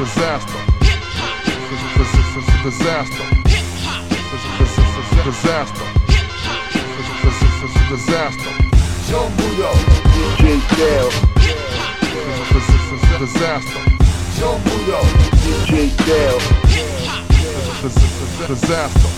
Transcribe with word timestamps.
Disaster. 0.00 0.56
Disaster. 2.64 3.26
Disaster. 5.24 5.84
Disaster. 7.90 8.52
Joe 9.08 9.28
Budo, 9.36 9.70
DJ 10.14 10.56
Dale, 10.78 11.10
Disaster. 13.18 13.82
Joe 14.38 14.58
Budo, 14.60 15.00
DJ 15.42 15.92
Dale. 16.06 16.40
Disaster. 18.46 19.10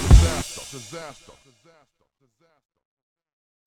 Disaster. 0.73 1.35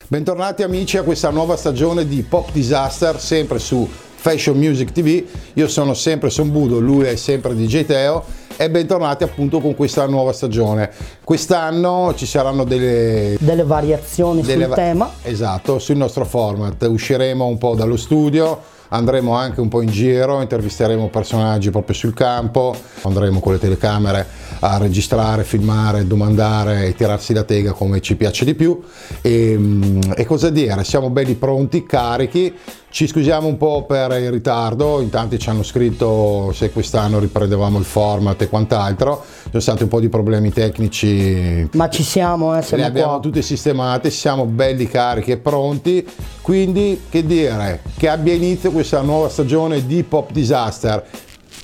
Bentornati 0.09 0.63
amici 0.63 0.97
a 0.97 1.03
questa 1.03 1.29
nuova 1.29 1.55
stagione 1.55 2.05
di 2.05 2.23
Pop 2.23 2.51
Disaster, 2.51 3.21
sempre 3.21 3.59
su 3.59 3.89
Fashion 4.25 4.57
Music 4.57 4.91
TV. 4.91 5.23
Io 5.53 5.67
sono 5.67 5.93
sempre 5.93 6.31
Sombudo, 6.31 6.79
lui 6.79 7.05
è 7.05 7.15
sempre 7.15 7.53
DJ 7.53 7.85
Teo 7.85 8.23
e 8.57 8.71
bentornati 8.71 9.23
appunto 9.23 9.59
con 9.59 9.75
questa 9.75 10.07
nuova 10.07 10.33
stagione. 10.33 10.89
Quest'anno 11.23 12.11
ci 12.15 12.25
saranno 12.25 12.63
delle, 12.63 13.37
delle 13.39 13.63
variazioni 13.63 14.41
delle 14.41 14.63
sul 14.63 14.69
va- 14.69 14.75
tema. 14.75 15.11
Esatto, 15.21 15.77
sul 15.77 15.97
nostro 15.97 16.25
format. 16.25 16.81
Usciremo 16.89 17.45
un 17.45 17.59
po' 17.59 17.75
dallo 17.75 17.97
studio, 17.97 18.59
andremo 18.87 19.35
anche 19.35 19.61
un 19.61 19.67
po' 19.67 19.81
in 19.81 19.89
giro, 19.89 20.41
intervisteremo 20.41 21.07
personaggi 21.09 21.69
proprio 21.69 21.93
sul 21.93 22.15
campo, 22.15 22.75
andremo 23.03 23.39
con 23.39 23.53
le 23.53 23.59
telecamere 23.59 24.25
a 24.61 24.77
registrare, 24.77 25.43
filmare, 25.43 26.07
domandare 26.07 26.87
e 26.87 26.95
tirarsi 26.95 27.31
la 27.31 27.43
tega 27.43 27.73
come 27.73 28.01
ci 28.01 28.15
piace 28.15 28.43
di 28.43 28.55
più. 28.55 28.81
E, 29.21 29.55
mm, 29.55 30.01
e 30.15 30.25
cosa 30.25 30.49
dire, 30.49 30.83
siamo 30.83 31.11
belli 31.11 31.35
pronti, 31.35 31.85
carichi. 31.85 32.53
Ci 32.95 33.07
scusiamo 33.07 33.45
un 33.45 33.57
po' 33.57 33.83
per 33.83 34.09
il 34.21 34.31
ritardo, 34.31 35.01
in 35.01 35.09
tanti 35.09 35.37
ci 35.37 35.49
hanno 35.49 35.63
scritto 35.63 36.53
se 36.53 36.71
quest'anno 36.71 37.19
riprendevamo 37.19 37.77
il 37.77 37.83
format 37.83 38.41
e 38.41 38.47
quant'altro, 38.47 39.21
ci 39.25 39.49
sono 39.49 39.61
stati 39.61 39.83
un 39.83 39.89
po' 39.89 39.99
di 39.99 40.07
problemi 40.07 40.53
tecnici 40.53 41.67
Ma 41.73 41.89
ci 41.89 42.03
siamo, 42.03 42.57
eh, 42.57 42.61
siamo 42.61 42.83
le 42.83 42.87
abbiamo 42.87 43.11
qua. 43.11 43.19
tutte 43.19 43.41
sistemate, 43.41 44.09
siamo 44.09 44.45
belli 44.45 44.87
carichi 44.87 45.31
e 45.31 45.37
pronti. 45.37 46.07
Quindi, 46.39 47.01
che 47.09 47.25
dire, 47.25 47.81
che 47.97 48.07
abbia 48.07 48.31
inizio 48.31 48.71
questa 48.71 49.01
nuova 49.01 49.27
stagione 49.27 49.85
di 49.85 50.01
Pop 50.03 50.31
Disaster 50.31 51.05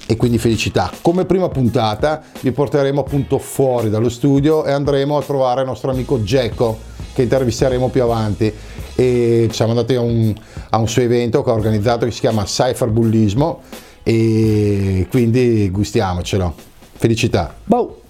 e 0.06 0.18
quindi 0.18 0.38
felicità. 0.38 0.92
Come 1.00 1.24
prima 1.24 1.48
puntata 1.48 2.24
vi 2.42 2.52
porteremo 2.52 3.00
appunto 3.00 3.38
fuori 3.38 3.90
dallo 3.90 4.10
studio 4.10 4.66
e 4.66 4.74
andremo 4.74 5.16
a 5.16 5.22
trovare 5.22 5.62
il 5.62 5.68
nostro 5.68 5.92
amico 5.92 6.22
Gecko 6.24 6.90
che 7.22 7.24
intervisteremo 7.24 7.90
più 7.90 8.04
avanti. 8.04 8.52
E 8.96 9.48
siamo 9.52 9.72
andati 9.72 9.96
a 9.96 10.02
un, 10.02 10.34
a 10.70 10.78
un 10.78 10.88
suo 10.88 11.02
evento 11.02 11.44
che 11.44 11.50
ha 11.50 11.54
organizzato 11.54 12.06
che 12.06 12.12
si 12.12 12.20
chiama 12.20 12.44
Cypher 12.44 12.90
Bullismo 12.90 13.62
e 14.04 15.08
quindi 15.10 15.70
gustiamocelo. 15.70 16.54
Felicità. 16.94 17.56
Boh. 17.64 18.01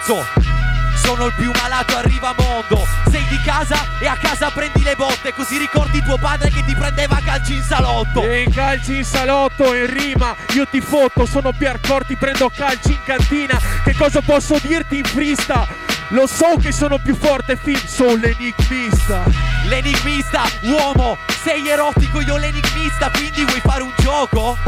Stronzo 0.00 0.24
Sono 0.96 1.26
il 1.26 1.34
più 1.34 1.50
malato, 1.60 1.96
arriva 1.96 2.34
mondo. 2.36 2.86
Sei 3.10 3.24
di 3.28 3.40
casa 3.42 3.76
e 3.98 4.06
a 4.06 4.16
casa 4.16 4.50
prendi 4.50 4.82
le 4.82 4.94
botte 4.94 5.32
Così 5.34 5.58
ricordi 5.58 6.02
tuo 6.02 6.18
padre 6.18 6.50
che 6.50 6.64
ti 6.64 6.74
prendeva 6.74 7.16
a 7.16 7.22
calci 7.22 7.54
in 7.54 7.62
salotto. 7.62 8.22
E 8.22 8.42
in 8.42 8.52
calci 8.52 8.96
in 8.96 9.04
salotto 9.04 9.74
in 9.74 9.92
rima 9.92 10.34
Io 10.54 10.66
ti 10.66 10.80
fotto, 10.80 11.26
sono 11.26 11.52
Piercor, 11.52 12.04
ti 12.04 12.16
prendo 12.16 12.50
calci 12.54 12.92
in 12.92 13.02
cantina. 13.04 13.58
Che 13.84 13.94
cosa 13.94 14.20
posso 14.20 14.58
dirti 14.60 14.98
in 14.98 15.04
frista? 15.04 15.66
Lo 16.08 16.26
so 16.26 16.56
che 16.60 16.72
sono 16.72 16.98
più 16.98 17.14
forte, 17.14 17.56
film, 17.56 17.80
sono 17.86 18.16
l'enigmista. 18.16 19.22
L'enigmista, 19.66 20.42
uomo 20.62 21.16
Sei 21.44 21.68
erotico, 21.68 22.20
io 22.20 22.36
l'enigmista 22.36 23.10
Quindi 23.10 23.44
vuoi 23.44 23.60
fare 23.60 23.82
un 23.82 23.92
gioco? 23.98 24.58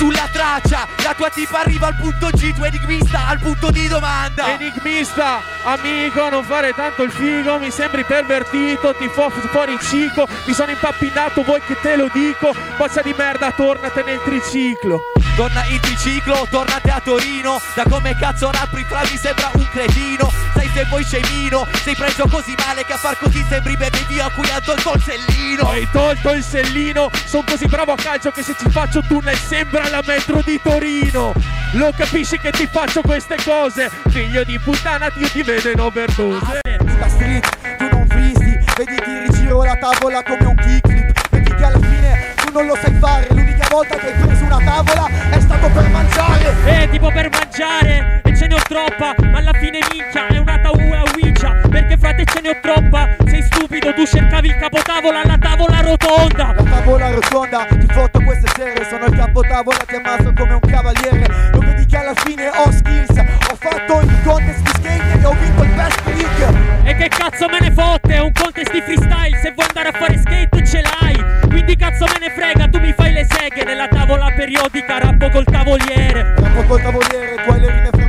Sulla 0.00 0.30
traccia, 0.32 0.88
la 1.04 1.12
tua 1.12 1.28
tipa 1.28 1.60
arriva 1.60 1.88
al 1.88 1.96
punto 1.96 2.30
G 2.30 2.54
Tu 2.54 2.64
enigmista 2.64 3.26
al 3.26 3.38
punto 3.38 3.70
di 3.70 3.86
domanda. 3.86 4.54
Enigmista, 4.54 5.42
amico, 5.62 6.30
non 6.30 6.42
fare 6.42 6.72
tanto 6.72 7.02
il 7.02 7.10
figo 7.10 7.58
Mi 7.58 7.70
sembri 7.70 8.02
pervertito, 8.04 8.94
ti 8.94 9.06
fo 9.08 9.28
fuori 9.28 9.74
il 9.74 9.80
cico 9.80 10.26
Mi 10.46 10.54
sono 10.54 10.70
impappinato, 10.70 11.42
vuoi 11.42 11.60
che 11.60 11.78
te 11.82 11.96
lo 11.96 12.08
dico? 12.10 12.54
Bozza 12.78 13.02
di 13.02 13.14
merda, 13.14 13.50
tornate 13.50 14.02
nel 14.02 14.22
triciclo. 14.24 15.02
Torna 15.36 15.64
in 15.66 15.80
triciclo, 15.80 16.46
tornate 16.50 16.90
a 16.90 17.00
Torino 17.00 17.60
Da 17.74 17.84
come 17.88 18.16
cazzo 18.18 18.50
rapri 18.50 18.84
fra 18.84 19.02
mi 19.02 19.16
sembra 19.18 19.50
un 19.52 19.68
cretino. 19.68 20.32
Sai 20.54 20.68
se 20.74 20.84
vuoi 20.88 21.04
scemino 21.04 21.66
Sei 21.82 21.94
preso 21.94 22.26
così 22.26 22.54
male 22.66 22.84
che 22.84 22.94
a 22.94 22.96
far 22.96 23.16
così 23.18 23.44
sembri 23.48 23.76
bebe 23.76 24.04
via 24.08 24.26
a 24.26 24.30
cui 24.30 24.48
ha 24.50 24.60
tolto 24.60 24.92
il 24.94 25.02
sellino. 25.02 25.68
Hai 25.68 25.86
tolto 25.92 26.32
il 26.32 26.42
sellino, 26.42 27.10
sono 27.26 27.44
così 27.46 27.66
bravo 27.66 27.92
a 27.92 27.96
calcio 27.96 28.30
che 28.30 28.42
se 28.42 28.54
ci 28.58 28.70
faccio 28.70 29.02
tunnel 29.06 29.36
sembra 29.36 29.88
la 29.90 30.02
metro 30.06 30.40
di 30.44 30.58
Torino. 30.62 31.32
Lo 31.72 31.92
capisci 31.96 32.38
che 32.38 32.50
ti 32.50 32.66
faccio 32.66 33.00
queste 33.00 33.36
cose? 33.44 33.90
Figlio 34.08 34.44
di 34.44 34.58
puttana, 34.58 35.10
io 35.16 35.28
ti 35.28 35.42
vedo 35.42 35.70
in 35.70 35.80
overdose. 35.80 36.60
da 36.62 37.08
street, 37.08 37.76
tu 37.76 37.88
non 37.90 38.06
visti, 38.08 38.58
vedi 38.76 38.94
ti 38.96 39.18
rigiro 39.26 39.62
la 39.62 39.76
tavola 39.76 40.22
come 40.22 40.44
un 40.44 40.54
kickflip, 40.56 41.28
vedi 41.30 41.54
che 41.54 41.64
alla 41.64 41.78
fine 41.78 42.34
tu 42.36 42.52
non 42.52 42.66
lo 42.66 42.76
sai 42.80 42.94
fare, 43.00 43.26
l'unica 43.30 43.66
volta 43.70 43.96
che 43.96 44.12
hai 44.12 44.26
preso 44.26 44.44
una 44.44 44.58
tavola 44.58 45.06
è 45.30 45.40
stato 45.40 45.68
per 45.68 45.88
mangiare. 45.88 46.54
Eh, 46.64 46.88
tipo 46.90 47.10
per 47.10 47.28
mangiare, 47.30 48.20
e 48.24 48.36
ce 48.36 48.46
ne 48.46 48.54
ho 48.54 48.62
troppa, 48.66 49.14
ma 49.30 49.38
alla 49.38 49.52
fine 49.54 49.78
minchia, 49.92 50.26
è 50.28 50.38
una 50.38 50.58
taula 50.58 51.02
wiccia, 51.20 51.50
perché 51.68 51.96
frate 51.96 52.24
ce 52.24 52.40
ne 52.40 52.48
ho 52.50 52.60
troppa, 52.60 53.08
sei 53.26 53.42
stupido, 53.70 53.94
tu 53.94 54.04
cercavi 54.04 54.48
il 54.48 54.56
capotavola 54.56 55.22
alla 55.22 55.38
tavola 55.38 55.80
rotonda. 55.80 56.54
La 56.56 56.62
tavola 56.62 57.10
rotonda, 57.10 57.66
ti 57.68 57.86
foto 57.88 58.20
queste 58.20 58.48
sere, 58.56 58.84
sono 58.88 59.04
il 59.04 59.16
capotavola 59.16 59.78
chiamato 59.86 60.32
come 60.34 60.54
un 60.54 60.60
cavaliere, 60.60 61.26
lo 61.52 61.60
vedi 61.60 61.86
che 61.86 61.96
alla 61.96 62.14
fine 62.14 62.48
ho 62.48 62.70
skills, 62.72 63.16
ho 63.16 63.54
fatto 63.54 64.00
il 64.00 64.22
contest 64.24 64.60
di 64.60 64.70
skate 64.70 65.20
e 65.20 65.24
ho 65.24 65.36
vinto 65.38 65.62
il 65.62 65.70
best 65.70 66.02
trick. 66.02 66.48
E 66.82 66.94
che 66.96 67.08
cazzo 67.08 67.46
me 67.46 67.58
ne 67.60 67.70
fotte, 67.70 68.14
è 68.14 68.20
un 68.20 68.32
contest 68.32 68.72
di 68.72 68.80
freestyle, 68.80 69.38
se 69.40 69.52
vuoi 69.54 69.66
andare 69.68 69.88
a 69.88 69.92
fare 69.92 70.18
skate 70.18 70.66
ce 70.66 70.82
l'hai, 70.82 71.48
quindi 71.48 71.76
cazzo 71.76 72.06
me 72.06 72.26
ne 72.26 72.30
frega, 72.30 72.68
tu 72.68 72.80
mi 72.80 72.92
fai 72.92 73.12
le 73.12 73.24
seghe, 73.24 73.62
nella 73.64 73.86
tavola 73.86 74.32
periodica. 74.34 74.98
Rappo 74.98 75.28
col 75.30 75.44
tavoliere. 75.44 76.34
Rappo 76.36 76.62
col 76.64 76.82
tavoliere, 76.82 77.34
tu 77.44 77.50
hai 77.50 77.60
le 77.60 77.70
rime 77.70 77.99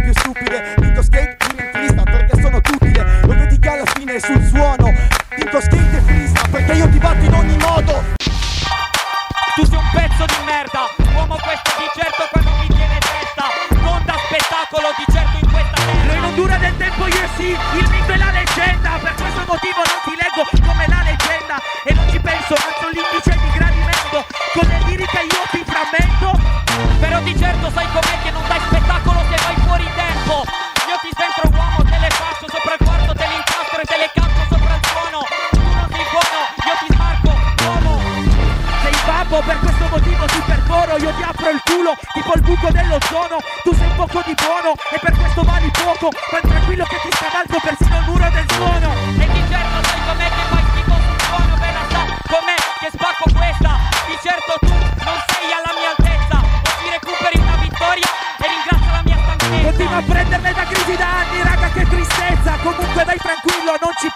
dell'ozono 43.12 43.38
Tu 43.64 43.74
sei 43.76 43.90
poco 43.96 44.24
di 44.26 44.34
buono 44.34 44.74
e 44.90 44.98
per 45.00 45.14
questo 45.16 45.44
vali 45.44 45.70
poco. 45.72 46.10
Ma 46.32 46.40
tranquillo 46.40 46.86
che 46.86 46.98
ti 47.04 47.10
scavalco 47.12 47.60
persino 47.60 47.98
il 47.98 48.06
muro 48.08 48.30
del 48.32 48.46
suono. 48.52 48.90
E 49.20 49.26
di 49.28 49.44
certo 49.52 49.78
sai 49.84 50.02
com'è 50.08 50.30
che 50.32 50.44
fai 50.50 50.64
schifo 50.72 50.96
sul 50.96 51.20
suono 51.22 51.54
Ve 51.60 51.72
la 51.72 51.86
sa 51.92 52.02
com'è 52.32 52.58
che 52.80 52.90
spacco 52.92 53.26
questa. 53.36 53.72
Di 54.08 54.18
certo 54.24 54.52
tu 54.60 54.74
non 55.04 55.18
sei 55.28 55.48
alla 55.52 55.74
mia 55.76 55.92
altezza. 55.92 56.38
Così 56.40 56.88
recuperi 56.90 57.38
una 57.40 57.58
vittoria 57.60 58.10
e 58.40 58.46
ringrazio 58.48 58.92
la 58.92 59.04
mia 59.04 59.18
stanchezza. 59.20 59.62
Continua 59.62 59.98
a 59.98 60.06
prenderle 60.08 60.52
da 60.54 60.64
crisi 60.64 60.96
da 60.96 61.10
anni, 61.20 61.38
raga 61.44 61.70
che 61.70 61.84
tristezza. 61.88 62.52
Comunque 62.64 63.04
vai 63.04 63.20
tranquillo, 63.20 63.72
non 63.76 63.94
ci 64.00 64.10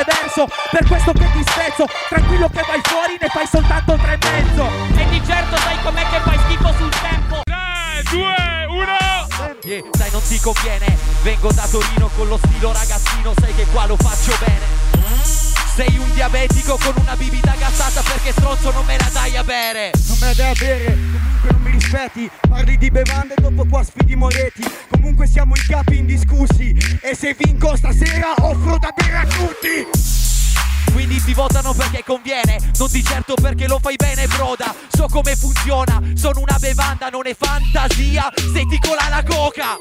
verso 0.00 0.48
Per 0.70 0.86
questo 0.86 1.12
che 1.12 1.28
ti 1.32 1.44
spezzo 1.44 1.84
Tranquillo 2.08 2.48
che 2.48 2.64
vai 2.66 2.80
fuori, 2.82 3.16
ne 3.20 3.28
fai 3.28 3.46
soltanto 3.46 3.96
tre 3.96 4.18
e 4.20 4.30
mezzo. 4.30 4.66
E 4.96 5.08
di 5.08 5.22
certo 5.24 5.56
sai 5.56 5.76
com'è 5.82 6.02
che 6.08 6.20
fai 6.20 6.38
schifo 6.38 6.72
sul 6.78 6.92
tempo. 7.00 7.40
3, 7.44 8.02
2, 8.10 8.24
1 8.68 8.86
Yeah, 9.64 9.82
sai 9.92 10.10
non 10.10 10.22
ti 10.26 10.38
conviene. 10.40 10.96
Vengo 11.22 11.52
da 11.52 11.66
Torino 11.70 12.10
con 12.16 12.28
lo 12.28 12.38
stilo 12.38 12.72
ragazzino 12.72 13.32
Sai 13.38 13.54
che 13.54 13.66
qua 13.66 13.86
lo 13.86 13.96
faccio 13.96 14.36
bene. 14.40 14.80
Sei 15.74 15.96
un 15.96 16.12
diabetico 16.12 16.76
con 16.76 16.94
una 16.96 17.16
bibita 17.16 17.54
gassata 17.58 18.02
perché 18.02 18.32
stronzo 18.32 18.72
non 18.72 18.84
me 18.84 18.98
la 18.98 19.08
dai 19.12 19.36
a 19.36 19.44
bere. 19.44 19.92
Non 20.06 20.18
me 20.20 20.26
la 20.26 20.34
dai 20.34 20.50
a 20.50 20.54
bere, 20.58 20.84
comunque 20.84 21.50
non 21.50 21.60
mi 21.62 21.70
rispetti. 21.70 22.30
Parli 22.48 22.76
di 22.76 22.90
bevande 22.90 23.34
e 23.34 23.40
dopo 23.40 23.64
qua 23.68 23.82
sfidi 23.82 24.14
moletti 24.14 24.62
Comunque 24.90 25.01
siamo 25.26 25.54
i 25.54 25.60
capi 25.66 25.98
indiscussi 25.98 26.74
E 27.00 27.14
se 27.14 27.34
vinco 27.38 27.76
stasera 27.76 28.34
offro 28.40 28.78
da 28.78 28.92
bere 28.94 29.16
a 29.16 29.26
tutti 29.26 30.20
quindi 30.92 31.22
ti 31.22 31.32
votano 31.32 31.72
perché 31.72 32.04
conviene, 32.04 32.58
non 32.76 32.88
di 32.90 33.02
certo 33.02 33.32
perché 33.34 33.66
lo 33.66 33.78
fai 33.78 33.96
bene, 33.96 34.26
broda. 34.26 34.74
So 34.92 35.08
come 35.08 35.34
funziona, 35.36 35.98
sono 36.14 36.40
una 36.40 36.58
bevanda, 36.60 37.08
non 37.08 37.26
è 37.26 37.34
fantasia. 37.34 38.30
Se 38.36 38.66
ti 38.66 38.78
cola 38.78 39.08
la 39.08 39.24
coca. 39.26 39.78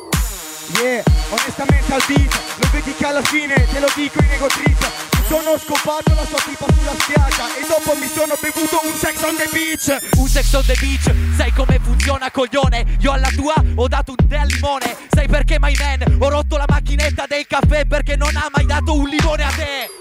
Yeah, 0.80 1.04
onestamente 1.30 1.94
al 1.94 2.02
beat 2.08 2.40
Lo 2.60 2.70
vedi 2.72 2.94
che 2.96 3.06
alla 3.06 3.22
fine, 3.24 3.56
te 3.74 3.80
lo 3.80 3.88
dico 3.94 4.20
in 4.20 4.32
ego 4.32 4.48
trip 4.48 5.11
sono 5.32 5.58
scopato 5.58 6.14
la 6.14 6.26
sua 6.26 6.40
tipa 6.44 6.66
sulla 6.76 6.92
spiaggia. 7.00 7.56
E 7.56 7.66
dopo 7.66 7.98
mi 7.98 8.08
sono 8.08 8.36
bevuto 8.42 8.82
un 8.84 8.94
sex 9.00 9.24
on 9.24 9.36
the 9.38 9.48
beach. 9.54 10.18
Un 10.18 10.28
sex 10.28 10.54
on 10.54 10.66
the 10.66 10.76
beach, 10.78 11.10
sai 11.38 11.54
come 11.54 11.80
funziona 11.82 12.30
coglione? 12.30 12.98
Io 13.00 13.14
alla 13.14 13.30
tua 13.34 13.56
ho 13.76 13.88
dato 13.88 14.14
un 14.18 14.28
tè 14.28 14.36
al 14.36 14.48
limone. 14.48 14.98
Sai 15.10 15.30
perché 15.30 15.56
my 15.58 15.74
man, 15.80 16.18
ho 16.20 16.30
rotto 16.30 16.58
la 16.58 16.66
macchinetta 16.68 17.26
del 17.28 17.48
caffè 17.48 17.86
Perché 17.86 18.18
non 18.18 18.36
ha 18.36 18.50
mai 18.52 18.66
dato 18.66 18.94
un 18.94 19.08
limone 19.08 19.44
a 19.44 19.50
te. 19.52 20.01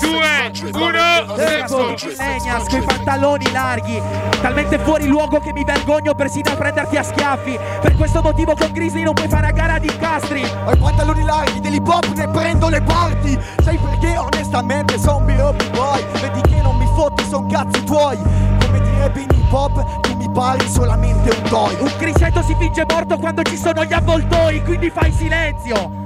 2, 0.00 0.70
1, 0.72 1.34
Tempo, 1.34 1.94
Legnas 2.16 2.68
coi 2.68 2.82
pantaloni 2.82 3.50
larghi 3.52 4.00
Talmente 4.40 4.78
fuori 4.78 5.06
luogo 5.06 5.40
che 5.40 5.52
mi 5.52 5.64
vergogno 5.64 6.14
persino 6.14 6.50
a 6.50 6.54
prenderti 6.54 6.96
a 6.96 7.02
schiaffi. 7.02 7.58
Per 7.80 7.96
questo 7.96 8.20
motivo 8.20 8.54
con 8.54 8.72
Grizzly 8.72 9.02
non 9.02 9.14
puoi 9.14 9.26
fare 9.26 9.46
una 9.46 9.52
gara 9.52 9.78
di 9.78 9.86
incastri. 9.86 10.44
Ho 10.66 10.72
i 10.72 10.76
pantaloni 10.76 11.24
larghi 11.24 11.60
dell'hip 11.60 11.88
hop 11.88 12.06
ne 12.14 12.28
prendo 12.28 12.68
le 12.68 12.82
parti. 12.82 13.38
Sai 13.62 13.78
perché? 13.78 14.18
Onestamente 14.18 14.98
son 14.98 15.24
B.O.B. 15.24 15.70
boy 15.70 16.04
Vedi 16.20 16.40
che 16.42 16.60
non 16.60 16.76
mi 16.76 16.86
fotti 16.94 17.24
son 17.26 17.46
cazzi 17.46 17.82
tuoi. 17.84 18.18
Come 18.18 18.80
direbbe 18.80 19.20
in 19.20 19.28
hip 19.30 19.52
hop 19.52 20.00
tu 20.02 20.14
mi 20.14 20.30
pari 20.30 20.68
solamente 20.68 21.30
un 21.30 21.42
toy. 21.48 21.76
Un 21.80 21.92
criceto 21.96 22.42
si 22.42 22.54
finge 22.58 22.84
morto 22.86 23.16
quando 23.16 23.42
ci 23.42 23.56
sono 23.56 23.82
gli 23.84 23.94
avvoltoi 23.94 24.62
Quindi 24.62 24.90
fai 24.90 25.10
silenzio 25.10 26.03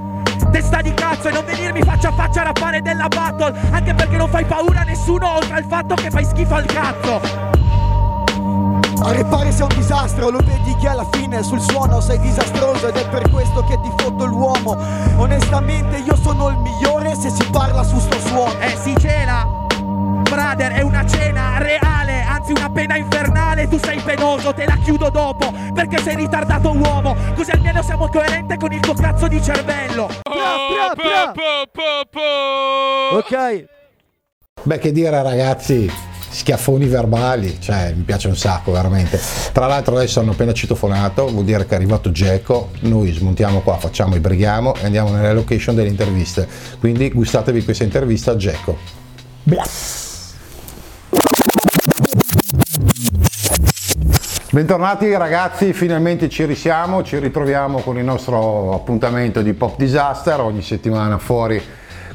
Testa 0.51 0.81
di 0.81 0.93
cazzo 0.93 1.27
e 1.27 1.31
non 1.31 1.45
venirmi 1.45 1.81
faccia 1.81 2.09
a 2.09 2.11
faccia 2.11 2.41
a 2.41 2.43
rappare 2.45 2.81
della 2.81 3.07
battle 3.07 3.53
Anche 3.71 3.93
perché 3.93 4.17
non 4.17 4.29
fai 4.29 4.45
paura 4.45 4.81
a 4.81 4.83
nessuno 4.83 5.35
oltre 5.35 5.57
al 5.57 5.65
fatto 5.65 5.95
che 5.95 6.09
fai 6.09 6.25
schifo 6.25 6.55
al 6.55 6.65
cazzo 6.65 7.21
A 9.01 9.11
repare 9.11 9.51
sei 9.51 9.61
un 9.61 9.75
disastro, 9.75 10.29
lo 10.29 10.39
vedi 10.39 10.75
che 10.75 10.87
alla 10.87 11.05
fine 11.11 11.43
sul 11.43 11.61
suono 11.61 12.01
sei 12.01 12.19
disastroso 12.19 12.87
ed 12.87 12.95
è 12.95 13.07
per 13.09 13.29
questo 13.29 13.63
che 13.63 13.79
ti 13.81 13.91
fotto 13.97 14.25
l'uomo. 14.25 14.75
Onestamente 15.17 15.97
io 15.97 16.15
sono 16.15 16.49
il 16.49 16.57
migliore 16.57 17.15
se 17.15 17.29
si 17.29 17.45
parla 17.49 17.83
su 17.83 17.99
sto 17.99 18.19
suono. 18.19 18.59
Eh 18.59 18.77
si 18.81 18.93
cela 18.99 19.58
Brother 20.59 20.71
è 20.73 20.81
una 20.81 21.05
cena 21.05 21.57
reale 21.57 22.21
Anzi 22.21 22.51
una 22.51 22.69
pena 22.69 22.97
infernale 22.97 23.69
Tu 23.69 23.79
sei 23.79 23.97
penoso 24.01 24.53
te 24.53 24.65
la 24.65 24.77
chiudo 24.83 25.09
dopo 25.09 25.53
Perché 25.73 26.01
sei 26.01 26.17
ritardato 26.17 26.71
uomo 26.71 27.15
Così 27.33 27.51
almeno 27.51 27.81
siamo 27.81 28.09
coerenti 28.09 28.57
con 28.57 28.73
il 28.73 28.81
tuo 28.81 28.93
cazzo 28.93 29.29
di 29.29 29.41
cervello 29.41 30.07
Bra, 30.23 30.93
bra, 30.95 31.31
bra. 31.31 33.17
Ok, 33.17 33.65
Beh, 34.61 34.77
che 34.77 34.91
dire 34.91 35.23
ragazzi, 35.23 35.89
schiaffoni 36.29 36.85
verbali, 36.85 37.59
cioè 37.59 37.93
mi 37.95 38.03
piace 38.03 38.27
un 38.27 38.35
sacco 38.35 38.71
veramente. 38.73 39.19
Tra 39.53 39.67
l'altro 39.67 39.95
adesso 39.95 40.19
hanno 40.19 40.31
appena 40.31 40.51
citofonato, 40.51 41.27
vuol 41.27 41.45
dire 41.45 41.65
che 41.65 41.71
è 41.71 41.75
arrivato 41.75 42.11
Geco, 42.11 42.71
noi 42.81 43.11
smontiamo 43.11 43.61
qua, 43.61 43.77
facciamo 43.77 44.15
i 44.15 44.19
brighiamo 44.19 44.75
e 44.75 44.85
andiamo 44.85 45.11
nelle 45.11 45.33
location 45.33 45.75
delle 45.75 45.89
interviste. 45.89 46.47
Quindi 46.79 47.09
gustatevi 47.09 47.63
questa 47.63 47.85
intervista 47.85 48.31
a 48.31 48.35
Geco. 48.35 48.77
Bentornati 54.51 55.15
ragazzi, 55.15 55.73
finalmente 55.73 56.27
ci 56.27 56.43
risiamo, 56.45 57.03
ci 57.03 57.19
ritroviamo 57.19 57.81
con 57.81 57.99
il 57.99 58.03
nostro 58.03 58.73
appuntamento 58.73 59.43
di 59.43 59.53
Pop 59.53 59.77
Disaster, 59.77 60.39
ogni 60.39 60.63
settimana 60.63 61.19
fuori 61.19 61.61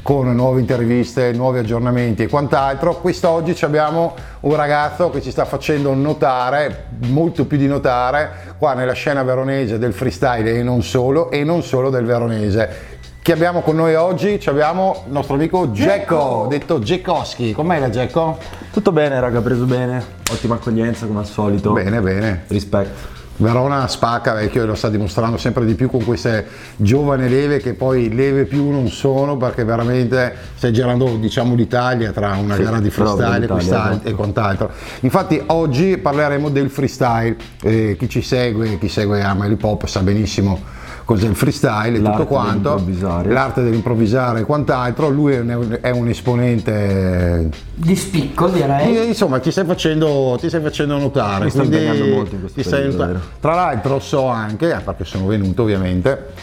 con 0.01 0.35
nuove 0.35 0.59
interviste, 0.59 1.31
nuovi 1.31 1.59
aggiornamenti 1.59 2.23
e 2.23 2.27
quant'altro. 2.27 2.99
Quest'oggi 2.99 3.55
abbiamo 3.63 4.15
un 4.41 4.53
ragazzo 4.53 5.09
che 5.11 5.21
ci 5.21 5.31
sta 5.31 5.45
facendo 5.45 5.93
notare, 5.93 6.87
molto 7.07 7.45
più 7.45 7.57
di 7.57 7.67
notare, 7.67 8.53
qua 8.57 8.73
nella 8.73 8.91
scena 8.91 9.23
veronese 9.23 9.79
del 9.79 9.93
freestyle 9.93 10.57
e 10.57 10.61
non 10.61 10.83
solo, 10.83 11.31
e 11.31 11.45
non 11.45 11.63
solo 11.63 11.89
del 11.89 12.03
veronese. 12.03 12.94
Chi 13.25 13.31
abbiamo 13.31 13.61
con 13.61 13.75
noi 13.75 13.95
oggi? 13.95 14.39
Ci 14.39 14.49
abbiamo 14.49 15.01
il 15.07 15.11
nostro 15.11 15.33
amico 15.33 15.71
Gecko, 15.71 16.45
detto 16.47 16.77
Gekowski. 16.77 17.53
Com'è 17.53 17.79
la 17.79 17.89
Gecko? 17.89 18.37
Tutto 18.71 18.91
bene, 18.91 19.19
raga, 19.19 19.41
preso 19.41 19.65
bene. 19.65 19.99
Ottima 20.31 20.53
accoglienza 20.53 21.07
come 21.07 21.21
al 21.21 21.25
solito. 21.25 21.71
Bene, 21.71 22.01
bene. 22.01 22.43
Rispetto. 22.45 23.13
Verona 23.37 23.87
spacca 23.87 24.33
vecchio 24.35 24.61
e 24.61 24.65
lo 24.67 24.75
sta 24.75 24.89
dimostrando 24.89 25.37
sempre 25.37 25.65
di 25.65 25.73
più 25.73 25.89
con 25.89 26.03
queste 26.05 26.45
giovani 26.75 27.27
leve 27.27 27.57
che 27.57 27.73
poi 27.73 28.13
leve 28.13 28.45
più 28.45 28.69
non 28.69 28.89
sono 28.89 29.37
perché 29.37 29.63
veramente 29.63 30.31
stai 30.55 30.71
girando 30.71 31.15
diciamo 31.15 31.55
l'Italia 31.55 32.11
tra 32.11 32.35
una 32.35 32.53
Sì, 32.57 32.61
gara 32.61 32.79
di 32.79 32.91
freestyle 32.91 33.47
e, 33.47 33.57
esatto. 33.57 34.07
e 34.07 34.11
quant'altro. 34.13 34.69
Infatti 34.99 35.41
oggi 35.47 35.97
parleremo 35.97 36.49
del 36.49 36.69
freestyle, 36.69 37.35
Eh, 37.63 37.95
chi 37.97 38.07
ci 38.07 38.21
segue, 38.21 38.77
chi 38.77 38.87
segue 38.87 39.23
ama 39.23 39.47
l'hip 39.47 39.63
hop 39.63 39.87
sa 39.87 40.01
benissimo 40.01 40.83
cos'è 41.05 41.27
il 41.27 41.35
freestyle 41.35 41.99
e 41.99 42.01
tutto 42.01 42.25
quanto, 42.25 42.83
l'arte 43.27 43.63
dell'improvvisare 43.63 44.39
e 44.41 44.43
quant'altro, 44.43 45.07
lui 45.07 45.33
è 45.33 45.39
un, 45.39 45.77
è 45.79 45.91
un 45.91 46.07
esponente 46.09 47.49
Di 47.75 47.95
spicco 47.95 48.47
direi. 48.47 48.97
e, 48.97 49.03
insomma, 49.03 49.39
ti 49.39 49.51
stai 49.51 49.65
facendo, 49.65 50.35
ti 50.39 50.47
stai 50.49 50.61
facendo 50.61 50.97
notare. 50.97 51.45
Mi 51.45 51.49
sto 51.51 51.59
quindi 51.59 51.77
impegnando 51.77 52.13
molto 52.13 52.35
in 52.35 52.41
questo 52.41 52.59
ti 52.59 52.67
stai 52.67 52.81
periodo, 52.81 53.05
notare. 53.05 53.25
Tra 53.39 53.53
l'altro, 53.53 53.99
so 53.99 54.27
anche, 54.27 54.75
eh, 54.75 54.79
perché 54.79 55.05
sono 55.05 55.27
venuto 55.27 55.61
ovviamente, 55.61 56.33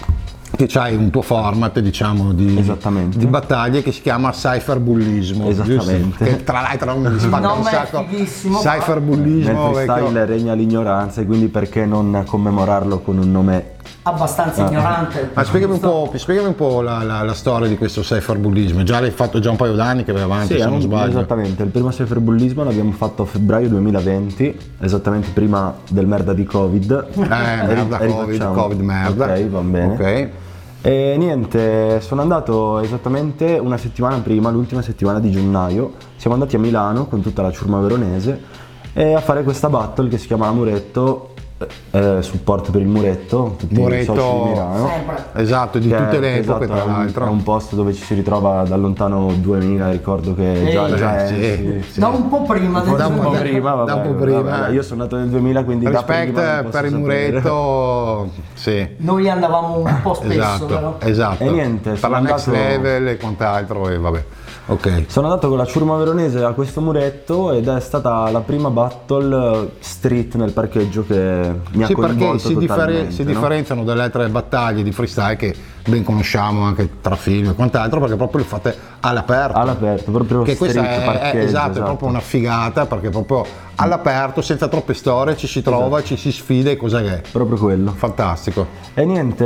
che 0.55 0.67
c'hai 0.69 0.95
un 0.95 1.11
tuo 1.11 1.23
format, 1.23 1.81
diciamo, 1.81 2.33
di, 2.33 2.65
di 3.09 3.27
battaglie 3.27 3.83
che 3.83 3.91
si 3.91 4.01
chiama 4.01 4.31
cyberbullismo. 4.31 5.49
Esattamente. 5.49 6.19
giusto? 6.19 6.25
Che 6.25 6.45
tra 6.45 6.61
l'altro 6.61 6.95
non 6.95 7.13
mi 7.13 7.19
spacca 7.19 7.53
un 7.53 7.65
sacco. 7.65 8.07
Cyberbullismo. 8.61 9.73
freestyle 9.73 10.03
vecchio. 10.03 10.25
regna 10.25 10.53
l'ignoranza 10.53 11.21
e 11.21 11.27
quindi 11.27 11.49
perché 11.49 11.85
non 11.85 12.23
commemorarlo 12.25 13.01
con 13.01 13.19
un 13.19 13.31
nome 13.33 13.81
Abbastanza 14.05 14.67
ignorante. 14.67 15.31
Ma 15.33 15.45
spiegami 15.45 15.75
un 15.75 15.81
po', 15.81 16.11
spiegami 16.17 16.49
un 16.49 16.55
po' 16.57 16.81
la, 16.81 17.03
la- 17.03 17.23
la 17.23 17.35
storia 17.35 17.69
di 17.69 17.77
questo 17.77 18.01
cyberbullismo. 18.01 18.83
Già 18.83 18.99
l'hai 19.01 19.11
fatto 19.13 19.39
già 19.39 19.51
un 19.51 19.57
paio 19.57 19.75
d'anni 19.75 20.03
che 20.05 20.13
vai 20.13 20.23
avanti, 20.23 20.55
Sì, 20.55 20.59
se 20.59 20.65
non 20.65 20.75
un- 20.75 20.81
sbaglio. 20.81 21.11
esattamente, 21.11 21.63
il 21.63 21.69
primo 21.71 21.89
cyberbullismo 21.91 22.65
l'abbiamo 22.65 22.91
fatto 22.93 23.23
a 23.23 23.27
febbraio 23.27 23.69
2020, 23.69 24.59
esattamente 24.81 25.29
prima 25.33 25.73
del 25.89 26.07
merda 26.07 26.33
di 26.33 26.45
Covid. 26.45 27.07
Eh, 27.15 27.19
merda, 27.27 27.99
E 28.01 28.07
Covid. 28.09 28.53
Covid, 28.53 28.81
merda. 28.81 29.25
Ok, 29.33 29.47
va 29.49 29.61
bene. 29.61 29.93
Ok. 29.95 30.29
E 30.85 31.15
niente, 31.17 32.01
sono 32.01 32.23
andato 32.23 32.81
esattamente 32.81 33.57
una 33.63 33.77
settimana 33.77 34.19
prima, 34.19 34.51
l'ultima 34.51 34.83
settimana 34.83 35.21
di 35.21 35.31
gennaio. 35.31 35.93
Siamo 36.17 36.35
andati 36.35 36.57
a 36.57 36.59
Milano 36.59 37.07
con 37.07 37.21
tutta 37.23 37.41
la 37.43 37.53
ciurma 37.53 37.79
veronese 37.79 38.41
e 38.93 39.15
a 39.15 39.21
fare 39.21 39.45
questa 39.45 39.69
battle 39.69 40.09
che 40.09 40.19
si 40.19 40.27
chiama 40.27 40.47
La 40.47 40.53
Muretto, 40.53 41.32
eh, 41.91 41.99
eh, 41.99 42.23
supporto 42.23 42.71
per 42.71 42.81
il 42.81 42.87
Muretto, 42.89 43.55
tutti 43.59 43.75
Muretto- 43.75 44.13
i 44.13 44.17
soci 44.17 44.43
di 44.43 44.49
Milano. 44.51 44.89
Sempre. 44.89 45.25
Esatto, 45.35 45.79
di 45.79 45.89
Che 45.89 45.97
tutte 45.97 46.17
è- 46.17 46.21
le 46.21 46.37
epoche, 46.37 46.65
esatto, 46.65 46.81
tra 46.81 46.85
un- 46.85 46.93
l'altro. 46.99 47.27
È 47.27 47.29
un 47.29 47.43
posto 47.43 47.77
dove 47.77 47.93
ci 47.93 48.03
si 48.03 48.15
ritrova 48.15 48.63
da 48.65 48.77
lontano 48.77 49.33
2000, 49.37 49.91
ricordo 49.91 50.35
che 50.35 50.69
già, 50.73 50.87
Ehi. 50.89 50.97
già 50.97 51.19
Eh, 51.19 51.25
è, 51.25 51.27
sì, 51.27 51.81
sì. 51.85 51.93
sì. 51.93 52.01
Da 52.01 52.09
un 52.09 52.29
po' 52.29 52.43
prima 52.43 52.81
del 52.81 52.95
Da 52.97 53.07
un 53.07 53.13
po' 53.15 53.19
Un 53.19 53.25
po' 53.25 53.31
2000. 53.31 53.51
prima, 53.51 53.75
vabbè, 53.75 53.87
da 53.91 53.95
un 53.95 54.03
po' 54.03 54.23
prima. 54.23 54.41
vabbè, 54.43 54.73
io 54.73 54.83
sono 54.83 55.03
nato 55.03 55.17
nel 55.17 55.29
2000, 55.29 55.65
quindi 55.65 55.85
da 55.91 56.03
prima 56.03 56.65
per 56.71 56.85
il 56.87 56.97
muretto, 56.97 58.29
sì. 58.55 58.89
Noi 58.99 59.29
andavamo 59.29 59.79
un 59.79 59.95
po' 60.03 60.15
spesso, 60.15 60.33
Esatto, 60.33 60.67
vero? 60.67 60.97
esatto. 61.01 61.43
E 61.43 61.51
niente, 61.51 61.91
per 61.93 62.11
la 62.11 62.19
next 62.21 62.49
andato- 62.49 62.67
level 62.69 63.09
e 63.09 63.17
quant'altro 63.17 63.89
e 63.89 63.99
vabbè. 63.99 64.25
Ok. 64.67 65.05
Sono 65.09 65.27
andato 65.27 65.49
con 65.49 65.57
la 65.59 65.65
ciurma 65.65 65.97
veronese 65.97 66.43
a 66.45 66.53
questo 66.53 66.81
muretto 66.81 67.51
ed 67.53 67.67
è 67.67 67.81
stata 67.81 68.31
la 68.31 68.41
prima 68.41 68.71
battle 68.71 69.71
street 69.81 70.37
nel 70.37 70.53
parcheggio 70.53 71.05
che 71.05 71.52
mi 71.73 71.83
ha 71.83 71.87
Sì, 71.87 71.95
perché 71.95 72.39
si, 72.39 72.55
totalmente, 72.55 73.11
si 73.13 73.23
no? 73.25 73.31
differenziano 73.31 73.85
dalle 73.85 74.03
altre 74.03 74.29
battaglie 74.29 74.83
di 74.83 74.93
freestyle 74.93 75.37
che 75.37 75.55
ben 75.87 76.05
conosciamo 76.05 76.63
anche 76.63 76.89
tra 77.01 77.17
film 77.17 77.49
e 77.51 77.55
quant'altro 77.55 77.99
perché 77.99 78.15
proprio 78.17 78.41
le 78.43 78.47
fate 78.47 78.77
all'aperto. 79.01 79.59
All'aperto, 79.59 80.11
proprio 80.13 80.43
che 80.43 80.57
questa 80.57 80.83
street 80.83 80.99
è, 80.99 81.03
è- 81.03 81.05
parcheggio, 81.05 81.47
esatto, 81.47 81.79
è 81.81 81.83
proprio 81.83 82.09
una 82.09 82.21
figata 82.21 82.87
perché 82.87 83.11
proprio 83.11 83.45
all'aperto, 83.77 84.43
senza 84.43 84.69
troppe 84.69 84.95
storie, 84.95 85.37
ci 85.37 85.47
si 85.49 85.61
trova, 85.63 85.99
Esatto. 85.99 86.15
ci 86.15 86.17
si 86.17 86.31
sfida 86.33 86.71
e 86.71 86.77
cos'è 86.77 87.03
che 87.03 87.15
è. 87.17 87.23
Proprio 87.33 87.57
quello. 87.59 87.91
Fantastico. 87.93 88.67
E 88.95 89.05
niente, 89.05 89.45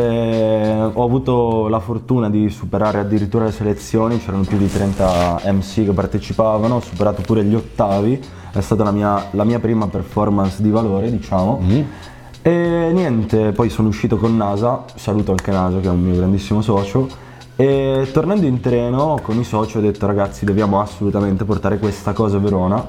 ho 0.93 1.03
avuto 1.05 1.69
la 1.69 1.81
fortuna 1.81 2.29
di 2.29 2.51
superare 2.51 2.99
addirittura 2.99 3.45
le 3.45 3.53
selezioni, 3.53 4.19
c'erano 4.23 4.43
più 4.43 4.59
di 4.59 4.71
30 4.71 5.41
MC 5.47 5.85
che 5.87 5.93
partecipavano, 5.93 6.75
ho 6.77 6.81
superato 6.81 7.23
pure 7.23 7.45
gli 7.45 7.55
ottavi, 7.55 8.21
è 8.57 8.61
stata 8.63 8.83
la 8.85 8.91
mia, 8.91 9.27
la 9.33 9.45
mia 9.45 9.59
prima 9.61 9.87
performance 9.87 10.63
di 10.63 10.71
valore, 10.71 11.11
diciamo. 11.11 11.61
E 12.43 12.91
niente, 12.93 13.53
poi 13.53 13.69
sono 13.69 13.89
uscito 13.89 14.17
con 14.17 14.37
NASA, 14.37 14.85
saluto 14.95 15.33
anche 15.33 15.51
NASA 15.51 15.81
che 15.81 15.89
è 15.89 15.91
un 15.91 16.01
mio 16.01 16.17
grandissimo 16.17 16.63
socio, 16.63 17.09
E 17.59 18.09
tornando 18.13 18.45
in 18.45 18.61
treno 18.61 19.19
con 19.23 19.39
i 19.39 19.45
soci 19.45 19.79
ho 19.79 19.81
detto 19.81 20.05
ragazzi 20.07 20.45
dobbiamo 20.45 20.79
assolutamente 20.79 21.45
portare 21.47 21.79
questa 21.79 22.13
cosa 22.13 22.37
a 22.37 22.41
Verona 22.41 22.87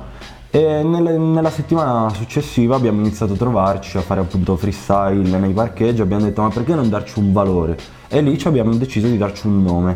e 0.49 0.83
nelle- 0.83 1.17
nella 1.17 1.49
settimana 1.49 2.09
successiva 2.09 2.75
abbiamo 2.75 2.99
iniziato 2.99 3.31
a 3.33 3.35
trovarci 3.37 3.97
a 3.97 4.01
fare 4.01 4.19
appunto 4.19 4.57
freestyle 4.57 5.37
nei 5.39 5.53
parcheggi, 5.53 6.01
abbiamo 6.01 6.23
detto 6.25 6.41
ma 6.41 6.49
perché 6.49 6.75
non 6.75 6.89
darci 6.89 7.17
un 7.17 7.31
valore? 7.31 7.77
E 8.09 8.19
lì 8.21 8.37
ci 8.37 8.47
abbiamo 8.49 8.73
deciso 8.75 9.07
di 9.07 9.17
darci 9.17 9.47
un 9.47 9.63
nome. 9.63 9.95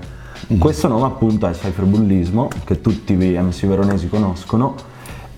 Questo 0.57 0.87
nome 0.87 1.05
appunto 1.05 1.47
è 1.47 1.51
Cyberbullismo, 1.51 2.47
che 2.63 2.79
tutti 2.79 3.11
i 3.11 3.15
MC 3.15 3.65
veronesi 3.67 4.07
conoscono. 4.07 4.75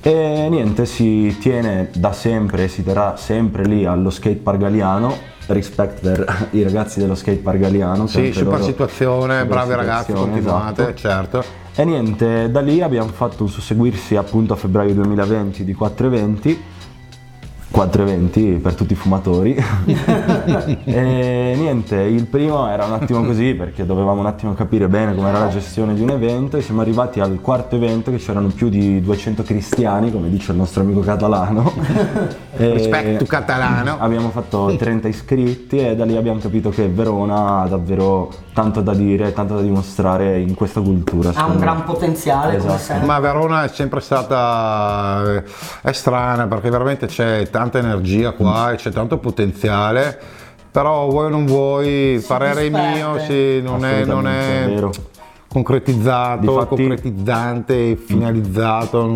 E 0.06 0.48
niente, 0.50 0.86
si 0.86 1.38
tiene 1.40 1.90
da 1.94 2.12
sempre, 2.12 2.68
si 2.68 2.84
terrà 2.84 3.16
sempre 3.16 3.64
lì 3.64 3.86
allo 3.86 4.10
skatepark 4.10 4.58
Galiano. 4.60 5.16
Respect 5.46 6.02
per 6.02 6.48
i 6.52 6.62
ragazzi 6.62 7.00
dello 7.00 7.16
skatepark 7.16 7.58
Galiano. 7.58 8.06
Sì, 8.08 8.34
super 8.34 8.62
situazione, 8.62 9.40
super 9.40 9.48
bravi 9.48 9.76
ragazzi, 9.76 10.12
continuate, 10.12 10.82
esatto. 10.82 10.98
certo. 10.98 11.44
E 11.74 11.86
niente, 11.86 12.52
da 12.52 12.60
lì 12.60 12.82
abbiamo 12.82 13.08
fatto 13.14 13.44
un 13.44 13.50
susseguirsi 13.50 14.18
appunto 14.18 14.52
a 14.52 14.56
febbraio 14.58 14.94
2020 14.94 15.64
di 15.64 15.74
4 15.74 16.08
eventi. 16.08 16.62
4 17.74 18.04
eventi 18.04 18.60
per 18.62 18.76
tutti 18.76 18.94
i 18.94 18.96
fumatori. 18.96 19.56
e 20.86 21.54
niente, 21.58 21.96
il 22.02 22.28
primo 22.28 22.70
era 22.70 22.86
un 22.86 22.94
attimo 22.94 23.24
così 23.24 23.56
perché 23.56 23.84
dovevamo 23.84 24.20
un 24.20 24.28
attimo 24.28 24.54
capire 24.54 24.88
bene 24.88 25.16
com'era 25.16 25.40
la 25.40 25.48
gestione 25.48 25.96
di 25.96 26.02
un 26.02 26.12
evento 26.12 26.56
e 26.58 26.62
siamo 26.62 26.82
arrivati 26.82 27.20
al 27.20 27.40
quarto 27.42 27.76
evento 27.76 28.12
che 28.12 28.18
c'erano 28.18 28.50
più 28.50 28.70
di 28.70 29.02
200 29.02 29.42
cristiani, 29.42 30.12
come 30.12 30.30
dice 30.30 30.52
il 30.52 30.60
nostro 30.60 30.84
amico 30.84 31.00
catalano. 31.00 32.42
E 32.56 32.72
Rispetto 32.72 33.26
catalano. 33.26 33.98
Abbiamo 33.98 34.30
fatto 34.30 34.76
30 34.78 35.08
iscritti 35.08 35.80
e 35.80 35.96
da 35.96 36.06
lì 36.06 36.16
abbiamo 36.16 36.38
capito 36.38 36.70
che 36.70 36.88
Verona 36.88 37.62
ha 37.62 37.68
davvero 37.68 38.30
tanto 38.54 38.82
da 38.82 38.94
dire, 38.94 39.34
tanto 39.34 39.56
da 39.56 39.62
dimostrare 39.62 40.40
in 40.40 40.54
questa 40.54 40.80
cultura. 40.80 41.32
Ha 41.34 41.46
un 41.46 41.56
me. 41.56 41.60
gran 41.60 41.84
potenziale 41.84 42.58
come 42.58 42.76
Esatto. 42.76 42.84
sempre. 42.84 43.08
Ma 43.08 43.20
Verona 43.20 43.64
è 43.64 43.68
sempre 43.70 44.02
stata 44.02 45.24
eh, 45.38 45.44
è 45.82 45.92
strana 45.94 46.46
perché 46.46 46.70
veramente 46.70 47.08
c'è 47.08 47.50
tanta 47.64 47.80
energia 47.80 48.32
qua 48.32 48.72
e 48.72 48.76
c'è 48.76 48.92
tanto 48.92 49.18
potenziale. 49.18 50.20
Però 50.72 51.08
vuoi 51.08 51.26
o 51.26 51.30
non 51.30 51.46
vuoi, 51.46 52.24
parere 52.28 52.70
mio 52.70 53.20
sì, 53.20 53.62
non 53.62 53.86
è, 53.86 54.04
non 54.06 54.28
è 54.28 54.64
è 54.64 54.70
vero. 54.70 54.92
concretizzato, 55.48 56.42
Difatti- 56.42 56.68
concretizzante, 56.76 57.96
finalizzato. 57.96 59.06
non- 59.06 59.14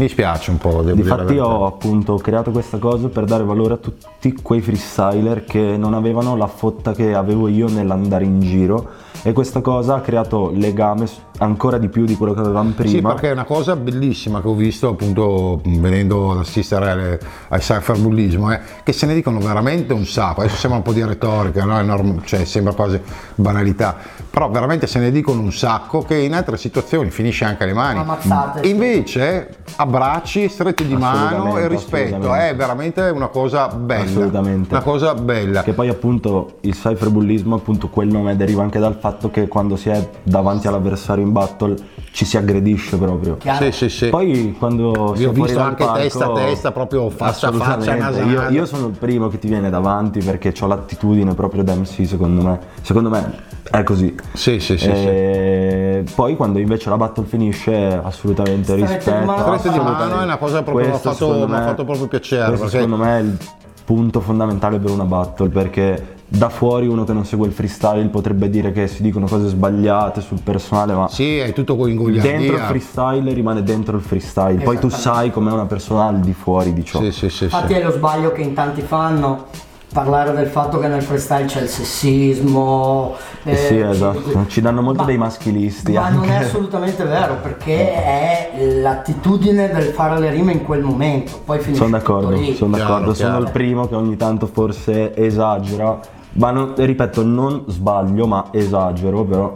Mi 0.00 0.06
dispiace 0.06 0.50
un 0.50 0.56
po', 0.56 0.70
devo 0.80 0.92
dire 0.92 1.02
Difatti 1.02 1.24
verità. 1.24 1.46
ho 1.46 1.66
appunto 1.66 2.14
creato 2.16 2.50
questa 2.52 2.78
cosa 2.78 3.08
per 3.08 3.26
dare 3.26 3.44
valore 3.44 3.74
a 3.74 3.76
tutti 3.76 4.32
quei 4.40 4.62
freestyler 4.62 5.44
che 5.44 5.76
non 5.76 5.92
avevano 5.92 6.34
la 6.36 6.46
fotta 6.46 6.94
che 6.94 7.12
avevo 7.14 7.48
io 7.48 7.68
nell'andare 7.68 8.24
in 8.24 8.40
giro 8.40 8.88
e 9.22 9.32
questa 9.32 9.60
cosa 9.60 9.96
ha 9.96 10.00
creato 10.00 10.50
legame 10.54 11.06
ancora 11.38 11.78
di 11.78 11.88
più 11.88 12.04
di 12.04 12.16
quello 12.16 12.34
che 12.34 12.40
avevamo 12.40 12.70
Sì, 12.70 12.74
prima. 12.74 13.12
perché 13.12 13.28
è 13.30 13.32
una 13.32 13.44
cosa 13.44 13.74
bellissima 13.76 14.40
che 14.42 14.48
ho 14.48 14.54
visto 14.54 14.88
appunto 14.88 15.60
venendo 15.64 16.32
ad 16.32 16.38
assistere 16.38 16.90
alle- 16.90 17.20
al 17.48 17.60
cyberbullismo, 17.60 18.50
è 18.50 18.60
che 18.82 18.92
se 18.92 19.06
ne 19.06 19.14
dicono 19.14 19.38
veramente 19.38 19.92
un 19.92 20.04
sacco, 20.04 20.40
adesso 20.40 20.56
sembra 20.56 20.78
un 20.78 20.84
po' 20.84 20.92
di 20.92 21.04
retorica, 21.04 21.64
no? 21.64 21.78
È 21.78 21.82
norm- 21.82 22.22
cioè, 22.24 22.44
sembra 22.44 22.74
quasi 22.74 23.00
banalità, 23.34 23.96
però 24.30 24.50
veramente 24.50 24.86
se 24.86 24.98
ne 24.98 25.10
dicono 25.10 25.40
un 25.40 25.52
sacco 25.52 26.02
che 26.02 26.16
in 26.16 26.34
altre 26.34 26.56
situazioni 26.58 27.10
finisce 27.10 27.44
anche 27.44 27.62
alle 27.64 27.72
mani. 27.74 27.98
Ammazzate, 28.00 28.62
sì. 28.62 28.70
Invece 28.70 29.48
abbracci, 29.76 30.48
stretti 30.48 30.86
di 30.86 30.96
mano 30.96 31.56
e 31.58 31.68
rispetto, 31.68 32.34
è 32.34 32.54
veramente 32.54 33.00
una 33.02 33.28
cosa 33.28 33.68
bella. 33.68 34.04
Assolutamente. 34.04 34.74
Una 34.74 34.82
cosa 34.82 35.14
bella. 35.14 35.62
Che 35.62 35.72
poi 35.72 35.88
appunto 35.88 36.58
il 36.62 36.74
cyberbullismo, 36.74 37.54
appunto 37.56 37.88
quel 37.88 38.08
nome 38.08 38.36
deriva 38.36 38.62
anche 38.62 38.78
dal 38.78 38.94
fatto 38.94 39.08
che 39.30 39.48
quando 39.48 39.76
si 39.76 39.88
è 39.88 40.08
davanti 40.22 40.66
all'avversario 40.68 41.24
in 41.24 41.32
battle 41.32 41.76
ci 42.12 42.24
si 42.24 42.36
aggredisce 42.36 42.96
proprio. 42.96 43.36
Chiaro? 43.36 43.64
Sì, 43.66 43.72
sì, 43.72 43.88
sì. 43.88 44.08
Poi 44.08 44.54
quando 44.58 45.14
si 45.16 45.24
ho 45.24 45.32
visto 45.32 45.58
anche 45.60 45.84
palco- 45.84 46.00
testa 46.00 46.24
a 46.26 46.32
testa, 46.32 46.72
proprio 46.72 47.08
faccia 47.10 47.48
a 47.48 47.52
faccia, 47.52 47.94
naso 47.94 48.22
Io, 48.22 48.48
io 48.50 48.66
sono 48.66 48.86
il 48.88 48.96
primo 48.98 49.28
che 49.28 49.38
ti 49.38 49.46
viene 49.48 49.70
davanti 49.70 50.20
perché 50.20 50.52
ho 50.60 50.66
l'attitudine 50.66 51.34
proprio 51.34 51.62
da 51.62 51.74
MC 51.74 52.06
secondo 52.06 52.42
me. 52.42 52.58
Secondo 52.82 53.08
me 53.10 53.32
è 53.70 53.82
così. 53.84 54.14
Sì, 54.32 54.58
sì, 54.58 54.76
sì, 54.76 54.86
sì. 54.86 54.90
E 54.90 56.04
Poi 56.14 56.34
quando 56.36 56.58
invece 56.58 56.88
la 56.90 56.96
battle 56.96 57.24
finisce 57.24 58.00
assolutamente 58.02 58.72
Strette 58.72 58.94
rispetto. 58.96 59.38
Strette 59.58 59.70
di 59.70 59.78
mano 59.78 60.20
è 60.20 60.22
una 60.24 60.36
cosa 60.36 60.62
proprio- 60.62 60.86
mi 60.86 60.90
ha 60.92 60.98
Questo, 60.98 61.10
fatto- 61.10 61.24
secondo 61.26 61.46
mi 61.46 61.54
ha 61.54 61.58
me- 61.58 61.64
fatto 61.66 61.84
proprio 61.84 62.06
piacere, 62.08 62.46
Questo 62.48 62.64
perché- 62.64 62.80
secondo 62.80 63.04
me 63.04 63.18
è 63.18 63.20
il 63.22 63.36
punto 63.84 64.20
fondamentale 64.20 64.78
per 64.78 64.90
una 64.90 65.04
battle 65.04 65.48
perché 65.48 66.18
da 66.32 66.48
fuori 66.48 66.86
uno 66.86 67.02
che 67.02 67.12
non 67.12 67.24
segue 67.24 67.48
il 67.48 67.52
freestyle 67.52 68.06
potrebbe 68.06 68.48
dire 68.48 68.70
che 68.70 68.86
si 68.86 69.02
dicono 69.02 69.26
cose 69.26 69.48
sbagliate 69.48 70.20
sul 70.20 70.38
personale 70.40 70.92
ma 70.94 71.08
Sì, 71.08 71.38
è 71.38 71.52
tutto 71.52 71.74
con 71.76 71.88
dentro 72.20 72.54
il 72.54 72.60
freestyle 72.68 73.32
rimane 73.32 73.64
dentro 73.64 73.96
il 73.96 74.02
freestyle 74.02 74.62
poi 74.62 74.78
tu 74.78 74.88
sai 74.88 75.32
com'è 75.32 75.50
una 75.50 75.66
persona 75.66 76.06
al 76.06 76.20
di 76.20 76.32
fuori 76.32 76.72
di 76.72 76.84
ciò 76.84 77.00
Sì, 77.00 77.10
sì, 77.10 77.28
sì, 77.30 77.44
Infatti 77.44 77.72
sì. 77.74 77.80
è 77.80 77.82
lo 77.82 77.90
sbaglio 77.90 78.30
che 78.30 78.42
in 78.42 78.54
tanti 78.54 78.80
fanno 78.80 79.46
parlare 79.92 80.30
del 80.32 80.46
fatto 80.46 80.78
che 80.78 80.86
nel 80.86 81.02
freestyle 81.02 81.46
c'è 81.46 81.62
il 81.62 81.68
sessismo. 81.68 83.16
Eh 83.42 83.56
sì, 83.56 83.66
ci- 83.74 83.80
esatto. 83.80 84.44
Ci 84.46 84.60
danno 84.60 84.82
molto 84.82 85.00
Ma- 85.00 85.06
dei 85.08 85.18
maschilisti 85.18 85.90
Ma 85.92 86.10
non 86.10 86.22
è 86.24 86.32
anche. 86.34 86.44
assolutamente 86.44 87.02
vero 87.02 87.38
perché 87.42 87.92
è 87.92 88.50
l'attitudine 88.80 89.68
del 89.72 89.86
fare 89.86 90.20
le 90.20 90.30
rime 90.30 90.52
in 90.52 90.62
quel 90.64 90.82
momento. 90.84 91.40
Poi 91.44 91.58
finisce 91.58 91.82
Sono 91.82 91.98
tutto 91.98 92.12
d'accordo, 92.12 92.36
lì. 92.36 92.54
sono 92.54 92.76
Chiaro, 92.76 92.88
d'accordo. 92.92 93.14
Sono 93.14 93.28
chiaro. 93.30 93.44
il 93.44 93.50
primo 93.50 93.88
che 93.88 93.94
ogni 93.96 94.16
tanto 94.16 94.46
forse 94.46 95.12
esagera. 95.16 95.98
Ma 96.32 96.50
non- 96.50 96.74
ripeto, 96.76 97.24
non 97.24 97.64
sbaglio, 97.66 98.26
ma 98.26 98.46
esagero 98.52 99.24
però. 99.24 99.52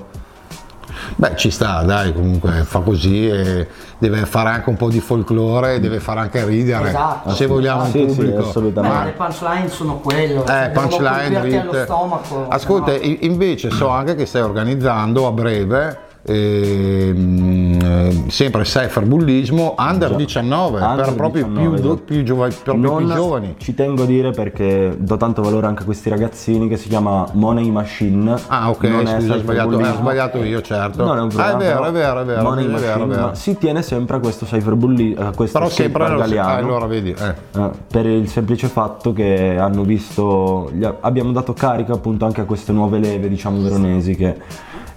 Beh, 1.16 1.36
ci 1.36 1.50
sta, 1.50 1.82
dai, 1.82 2.12
comunque 2.12 2.50
fa 2.64 2.80
così 2.80 3.28
e 3.28 3.66
deve 3.98 4.24
fare 4.26 4.50
anche 4.50 4.68
un 4.68 4.76
po' 4.76 4.88
di 4.88 5.00
folklore, 5.00 5.80
deve 5.80 5.98
fare 5.98 6.20
anche 6.20 6.44
ridere, 6.44 6.88
Esatto. 6.88 7.30
se 7.30 7.46
vogliamo 7.46 7.84
Sì, 7.86 8.00
il 8.00 8.10
sì, 8.10 8.16
pubblico. 8.16 8.38
assolutamente. 8.40 8.96
Ma 8.96 9.04
le 9.04 9.10
punchline 9.12 9.68
sono 9.68 9.96
quello. 9.98 10.42
Eh, 10.42 10.46
cioè, 10.46 10.70
punchline, 10.72 11.58
allo 11.60 11.82
stomaco. 11.84 12.46
Ascolta, 12.48 12.92
no- 12.92 12.98
invece 13.20 13.70
so 13.70 13.88
anche 13.88 14.14
che 14.14 14.26
stai 14.26 14.42
organizzando 14.42 15.26
a 15.26 15.32
breve 15.32 15.98
ehm, 16.26 17.78
eh, 17.82 18.24
sempre 18.30 18.62
cyberbullismo 18.62 19.74
under 19.78 20.14
19 20.14 20.78
per 20.78 20.88
Under 20.88 21.14
proprio 21.14 21.46
19, 21.46 21.80
più, 21.80 22.04
più 22.04 22.22
giova- 22.22 22.48
proprio 22.62 22.96
più 22.96 23.10
giovani. 23.12 23.54
Ci 23.58 23.74
tengo 23.74 24.02
a 24.02 24.06
dire 24.06 24.30
perché 24.30 24.94
do 24.98 25.16
tanto 25.16 25.42
valore 25.42 25.66
anche 25.66 25.82
a 25.82 25.84
questi 25.84 26.08
ragazzini 26.08 26.68
che 26.68 26.76
si 26.76 26.88
chiama 26.88 27.26
Money 27.32 27.70
Machine. 27.70 28.34
Ah, 28.48 28.70
ok, 28.70 28.82
Non 28.84 29.06
è 29.06 29.20
scusa, 29.20 29.34
ho 29.34 29.38
sbagliato, 29.38 29.78
eh, 29.80 29.88
ho 29.88 29.94
sbagliato 29.94 30.38
io, 30.42 30.60
certo. 30.62 31.04
Non 31.04 31.18
è 31.18 31.20
un 31.20 31.30
Ah, 31.34 31.46
è 31.46 31.50
problema, 31.50 31.56
vero, 31.58 31.84
è 31.84 31.92
vero, 31.92 32.20
è 32.20 32.24
vero, 32.24 32.42
Money 32.42 32.64
è 32.64 32.68
vero, 32.68 32.76
è 32.76 32.80
Machine 32.98 33.06
vero. 33.06 33.34
si 33.34 33.58
tiene 33.58 33.82
sempre 33.82 34.16
a 34.16 34.20
questo 34.20 34.44
cyberbullismo, 34.46 35.30
questo 35.34 35.58
Però 35.58 35.70
sempre 35.70 36.08
nello 36.08 36.40
ah, 36.40 36.54
allora 36.54 36.86
vedi, 36.86 37.10
eh. 37.18 37.34
Eh, 37.60 37.70
per 37.90 38.06
il 38.06 38.28
semplice 38.28 38.68
fatto 38.68 39.12
che 39.12 39.56
hanno 39.58 39.82
visto, 39.82 40.70
abbiamo 41.00 41.32
dato 41.32 41.52
carica 41.52 41.92
appunto 41.92 42.24
anche 42.24 42.40
a 42.40 42.44
queste 42.44 42.72
nuove 42.72 42.98
leve, 42.98 43.28
diciamo 43.28 43.60
veronesi, 43.60 44.14
che 44.14 44.36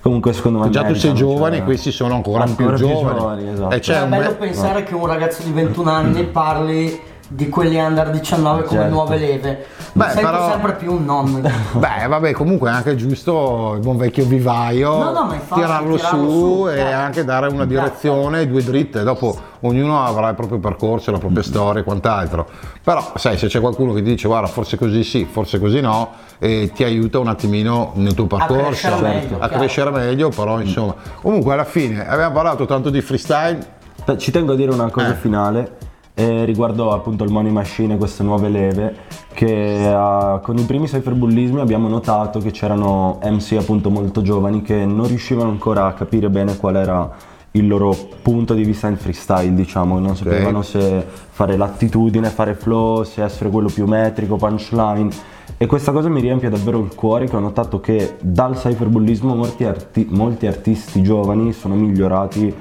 comunque 0.08 0.34
secondo 0.34 0.60
me 0.60 0.70
Già 0.70 0.84
tu 0.84 0.96
sei 0.96 1.14
giovane, 1.14 1.58
cioè, 1.58 1.66
questi 1.66 1.92
sono 1.92 2.16
ancora, 2.16 2.44
ancora 2.44 2.76
più 2.76 2.88
giovani. 2.88 3.50
esatto. 3.50 3.76
E 3.76 3.80
c'è 3.80 4.00
è 4.00 4.02
un 4.04 4.10
bello 4.10 4.30
me- 4.30 4.36
pensare 4.36 4.84
che 4.84 4.96
un 4.96 5.06
ragazzo 5.06 5.44
di 5.44 5.52
21 5.52 5.92
anni 5.92 6.24
parli 6.24 7.00
di 7.30 7.50
quelli 7.50 7.78
under 7.78 8.10
19 8.10 8.64
come 8.64 8.80
Certo. 8.80 8.94
nuove 8.94 9.18
leve. 9.18 9.66
Beh, 9.94 10.06
Mi 10.06 10.12
sento 10.12 10.30
però- 10.30 10.50
sempre 10.50 10.74
più 10.76 10.94
un 10.94 11.06
nonno. 11.06 11.40
Beh, 11.74 12.08
vabbè, 12.08 12.32
comunque 12.32 12.70
è 12.70 12.74
anche 12.74 12.96
giusto 12.96 13.74
il 13.76 13.82
buon 13.82 13.98
vecchio 13.98 14.26
vivaio 14.26 14.96
No, 14.98 15.12
no, 15.12 15.34
infatti, 15.34 15.60
tirarlo, 15.62 15.96
tirarlo 15.96 16.30
su, 16.30 16.62
su, 16.64 16.68
e 16.70 16.76
chiaro. 16.76 16.98
anche 16.98 17.24
dare 17.26 17.48
una 17.48 17.66
Chiaro. 17.66 17.86
direzione, 17.88 18.48
due 18.48 18.64
dritte. 18.64 19.04
Dopo 19.04 19.36
ognuno 19.62 20.04
avrà 20.04 20.30
il 20.30 20.36
proprio 20.36 20.60
percorso, 20.60 21.12
la 21.12 21.18
propria 21.18 21.44
storia 21.44 21.82
e 21.82 21.84
quant'altro. 21.84 22.48
Però, 22.84 23.12
sai, 23.16 23.38
se 23.38 23.48
c'è 23.48 23.60
qualcuno 23.60 23.94
che 23.94 24.02
ti 24.04 24.10
dice 24.12 24.28
guarda, 24.28 24.48
forse 24.48 24.78
così 24.78 25.04
sì, 25.04 25.28
forse 25.30 25.60
così 25.60 25.82
no, 25.82 26.12
e 26.40 26.72
ti 26.74 26.84
aiuta 26.84 27.20
un 27.20 27.28
attimino 27.28 27.92
nel 27.96 28.14
tuo 28.14 28.26
percorso 28.28 28.64
crescere 28.66 29.02
meglio, 29.02 29.38
a 29.40 29.48
crescere 29.50 29.90
meglio, 29.92 30.30
però 30.30 30.60
insomma. 30.62 30.96
Comunque 31.22 31.54
alla 31.54 31.66
fine 31.66 32.08
abbiamo 32.08 32.34
parlato 32.34 32.66
tanto 32.66 32.90
di 32.90 33.02
freestyle. 33.02 33.76
Ci 34.18 34.32
tengo 34.32 34.54
a 34.54 34.56
dire 34.56 34.72
una 34.72 34.90
cosa 34.90 35.10
Eh. 35.12 35.16
finale 35.16 35.72
eh, 36.20 36.46
riguardo 36.46 36.94
appunto 36.94 37.24
il 37.24 37.32
money 37.32 37.52
machine 37.52 37.94
e 37.94 37.98
queste 37.98 38.24
nuove 38.24 38.50
leve 38.50 38.96
che 39.34 39.88
eh, 39.88 40.40
con 40.42 40.58
i 40.58 40.64
primi 40.64 40.88
cyberbullismi 40.88 41.60
abbiamo 41.60 41.88
notato 41.88 42.40
che 42.40 42.50
c'erano 42.50 43.20
MC 43.22 43.56
appunto 43.60 43.92
molto 43.92 44.24
giovani 44.24 44.64
che 44.64 44.84
non 44.84 45.08
riuscivano 45.08 45.52
ancora 45.52 45.86
a 45.86 45.94
capire 45.94 46.32
bene 46.32 46.58
qual 46.58 46.76
era 46.76 47.16
il 47.52 47.68
loro 47.68 47.96
punto 48.24 48.56
di 48.56 48.64
vista 48.64 48.88
in 48.88 48.98
freestyle 48.98 49.54
diciamo. 49.54 50.00
Non 50.00 50.16
sapevano 50.16 50.64
se 50.64 51.06
fare 51.06 51.56
l'attitudine 51.56 52.30
fare 52.30 52.56
flow 52.56 53.04
se 53.04 53.24
essere 53.24 53.52
quello 53.52 53.70
più 53.70 53.86
metrico 53.86 54.38
punchline. 54.38 55.10
E 55.56 55.68
questa 55.68 55.92
cosa 55.92 56.10
mi 56.10 56.20
riempie 56.20 56.50
davvero 56.50 56.80
il 56.80 56.96
cuore 56.96 57.28
che 57.28 57.36
ho 57.36 57.40
notato 57.40 57.80
che 57.80 58.16
dal 58.22 58.56
cyberbullismo 58.56 59.36
molti, 59.36 59.66
arti- 59.66 60.08
molti 60.10 60.48
artisti 60.48 61.04
giovani 61.04 61.54
sono 61.54 61.76
migliorati 61.76 62.54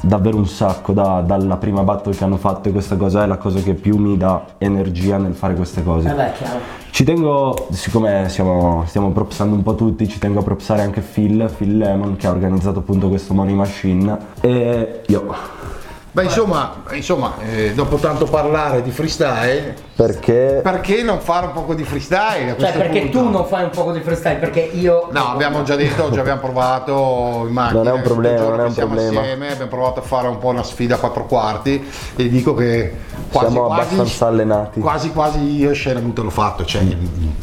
davvero 0.00 0.36
un 0.36 0.46
sacco 0.46 0.92
da- 0.92 1.22
dalla 1.24 1.56
prima 1.56 1.82
battle 1.82 2.14
che 2.14 2.24
hanno 2.24 2.36
fatto 2.36 2.68
e 2.68 2.72
questa 2.72 2.96
cosa 2.96 3.24
è 3.24 3.26
la 3.26 3.36
cosa 3.36 3.60
che 3.60 3.74
più 3.74 3.96
mi 3.96 4.16
dà 4.16 4.44
energia 4.58 5.16
nel 5.18 5.34
fare 5.34 5.54
queste 5.54 5.82
cose. 5.82 6.08
Eh 6.08 6.14
beh, 6.14 6.32
chiaro. 6.32 6.58
Ci 6.90 7.00
Ci 7.00 7.06
tengo, 7.06 7.68
siccome 7.70 8.28
siamo, 8.28 8.84
stiamo 8.86 9.10
propsando 9.10 9.54
un 9.54 9.62
po' 9.62 9.74
tutti, 9.74 10.06
ci 10.06 10.18
tengo 10.18 10.40
a 10.40 10.42
propsare 10.42 10.82
anche 10.82 11.00
Phil, 11.00 11.50
Phil 11.56 11.78
Lemon 11.78 12.16
che 12.16 12.26
ha 12.26 12.30
organizzato 12.30 12.80
appunto 12.80 13.08
questo 13.08 13.32
Money 13.32 13.54
Machine 13.54 14.18
e 14.42 15.00
io. 15.06 15.79
Beh, 16.12 16.24
insomma, 16.24 16.82
insomma 16.90 17.34
eh, 17.40 17.72
dopo 17.72 17.96
tanto 17.96 18.24
parlare 18.24 18.82
di 18.82 18.90
freestyle, 18.90 19.76
Perché 19.94 20.60
perché 20.60 21.02
non 21.04 21.20
fare 21.20 21.46
un 21.46 21.52
po' 21.64 21.72
di 21.72 21.84
freestyle? 21.84 22.50
a 22.50 22.56
Cioè, 22.58 22.72
perché 22.72 23.00
punto? 23.02 23.18
tu 23.18 23.28
non 23.30 23.44
fai 23.46 23.62
un 23.64 23.70
po' 23.70 23.92
di 23.92 24.00
freestyle? 24.00 24.36
Perché 24.38 24.60
io. 24.60 25.08
No, 25.12 25.28
abbiamo 25.28 25.62
già 25.62 25.76
detto, 25.76 26.10
già 26.10 26.20
abbiamo 26.20 26.40
provato 26.40 27.44
in 27.46 27.52
macchina. 27.52 27.78
Non 27.82 27.88
è 27.88 27.92
un 27.92 28.02
problema, 28.02 28.40
non 28.48 28.58
è 28.58 28.62
un 28.62 28.68
che 28.68 28.74
siamo 28.74 28.94
problema. 28.94 29.20
Insieme, 29.20 29.52
abbiamo 29.52 29.70
provato 29.70 30.00
a 30.00 30.02
fare 30.02 30.26
un 30.26 30.38
po' 30.38 30.48
una 30.48 30.64
sfida 30.64 30.96
a 30.96 30.98
quattro 30.98 31.26
quarti 31.26 31.88
e 32.16 32.28
dico 32.28 32.54
che 32.54 32.92
quasi 33.30 33.52
Siamo 33.52 33.66
quasi, 33.68 33.80
abbastanza 33.82 34.26
allenati. 34.26 34.80
Quasi 34.80 35.12
quasi 35.12 35.38
io 35.58 35.72
scena 35.74 36.00
te 36.12 36.22
l'ho 36.22 36.30
fatto, 36.30 36.64
cioè 36.64 36.82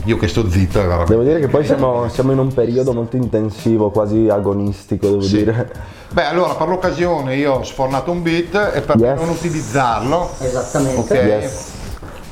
io 0.03 0.17
che 0.17 0.27
sto 0.27 0.49
zitto 0.49 0.79
è 0.79 0.81
veramente. 0.81 1.11
devo 1.11 1.23
dire 1.23 1.39
che 1.39 1.47
poi 1.47 1.63
siamo, 1.65 2.09
siamo 2.09 2.33
in 2.33 2.39
un 2.39 2.53
periodo 2.53 2.91
molto 2.91 3.15
intensivo, 3.15 3.91
quasi 3.91 4.27
agonistico, 4.27 5.07
devo 5.07 5.21
Sì. 5.21 5.37
dire. 5.37 5.95
Beh, 6.09 6.25
allora 6.25 6.55
per 6.55 6.67
l'occasione 6.67 7.35
io 7.35 7.53
ho 7.53 7.63
sfornato 7.63 8.11
un 8.11 8.21
beat 8.21 8.71
e 8.73 8.81
per 8.81 8.95
Yes. 8.97 9.19
non 9.19 9.29
utilizzarlo. 9.29 10.31
Esattamente. 10.39 10.99
Ok. 10.99 11.23
Yes. 11.23 11.65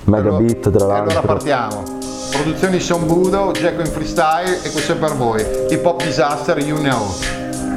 Mega 0.05 0.27
Allora- 0.29 0.43
beat 0.43 0.59
tra 0.71 0.85
Allora 0.85 1.03
l'altro. 1.03 1.21
partiamo. 1.21 1.83
Produzioni 2.31 2.79
Son 2.79 3.05
Budo, 3.05 3.51
Jacko 3.51 3.81
in 3.81 3.87
freestyle 3.87 4.61
e 4.63 4.71
questo 4.71 4.93
è 4.93 4.95
per 4.95 5.15
voi. 5.15 5.45
Hip 5.69 5.85
Hop 5.85 6.03
Disaster, 6.03 6.57
you 6.59 6.77
know. 6.79 7.13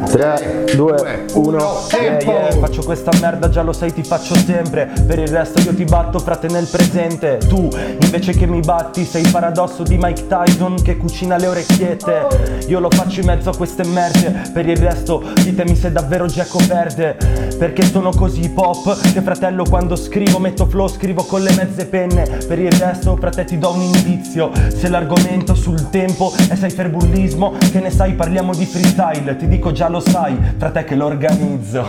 3, 0.07 0.73
2, 0.75 1.25
1, 1.35 1.87
tempo! 1.89 2.61
Faccio 2.61 2.83
questa 2.83 3.11
merda, 3.21 3.49
già 3.49 3.63
lo 3.63 3.73
sai, 3.73 3.93
ti 3.93 4.03
faccio 4.03 4.35
sempre. 4.35 4.91
Per 5.07 5.19
il 5.19 5.29
resto 5.29 5.61
io 5.61 5.75
ti 5.75 5.85
batto, 5.85 6.19
frate, 6.19 6.49
nel 6.49 6.67
presente. 6.67 7.39
Tu, 7.49 7.69
invece 8.01 8.33
che 8.33 8.47
mi 8.47 8.61
batti, 8.61 9.05
sei 9.05 9.23
il 9.23 9.31
paradosso 9.31 9.83
di 9.83 9.99
Mike 10.01 10.27
Tyson 10.27 10.77
che 10.83 10.97
cucina 10.97 11.37
le 11.37 11.47
orecchiette. 11.47 12.65
Io 12.69 12.81
lo 12.81 12.91
faccio 12.91 13.21
in 13.21 13.27
mezzo 13.27 13.51
a 13.51 13.57
queste 13.57 13.85
merde. 13.85 14.51
Per 14.53 14.67
il 14.69 14.77
resto, 14.77 15.23
ditemi 15.43 15.75
se 15.75 15.93
davvero 15.93 16.27
Jacko 16.27 16.61
perde. 16.67 17.17
Perché 17.59 17.85
sono 17.85 18.11
così 18.11 18.45
hip 18.45 18.59
hop 18.59 19.13
che 19.13 19.21
fratello 19.21 19.65
quando 19.69 19.97
scrivo 19.97 20.39
metto 20.39 20.67
flow, 20.67 20.89
scrivo 20.89 21.25
con 21.25 21.43
le 21.43 21.53
mezze 21.55 21.87
penne. 21.87 22.23
Per 22.47 22.59
il 22.59 22.73
resto, 22.73 23.17
frate, 23.17 23.45
ti 23.45 23.59
do 23.59 23.73
un 23.73 23.83
indizio. 23.83 24.51
Se 24.75 24.89
l'argomento 24.89 25.55
sul 25.55 25.91
tempo 25.91 26.33
è 26.49 26.55
cyberbullismo, 26.55 27.55
che 27.71 27.81
ne 27.81 27.91
sai, 27.91 28.15
parliamo 28.15 28.55
di 28.55 28.65
freestyle. 28.65 29.37
Ti 29.37 29.49
dico 29.49 29.73
già 29.73 29.88
lo 29.89 30.01
sai, 30.01 30.39
frate 30.57 30.85
che 30.85 30.95
lo 30.95 31.07
organizzo. 31.07 31.85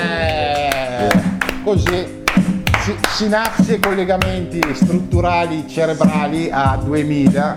Eh, 0.00 1.08
così 1.64 2.24
si- 2.80 2.96
sinapsi 3.08 3.74
e 3.74 3.80
collegamenti 3.80 4.60
strutturali 4.74 5.66
cerebrali 5.68 6.48
a 6.50 6.78
2000 6.82 7.54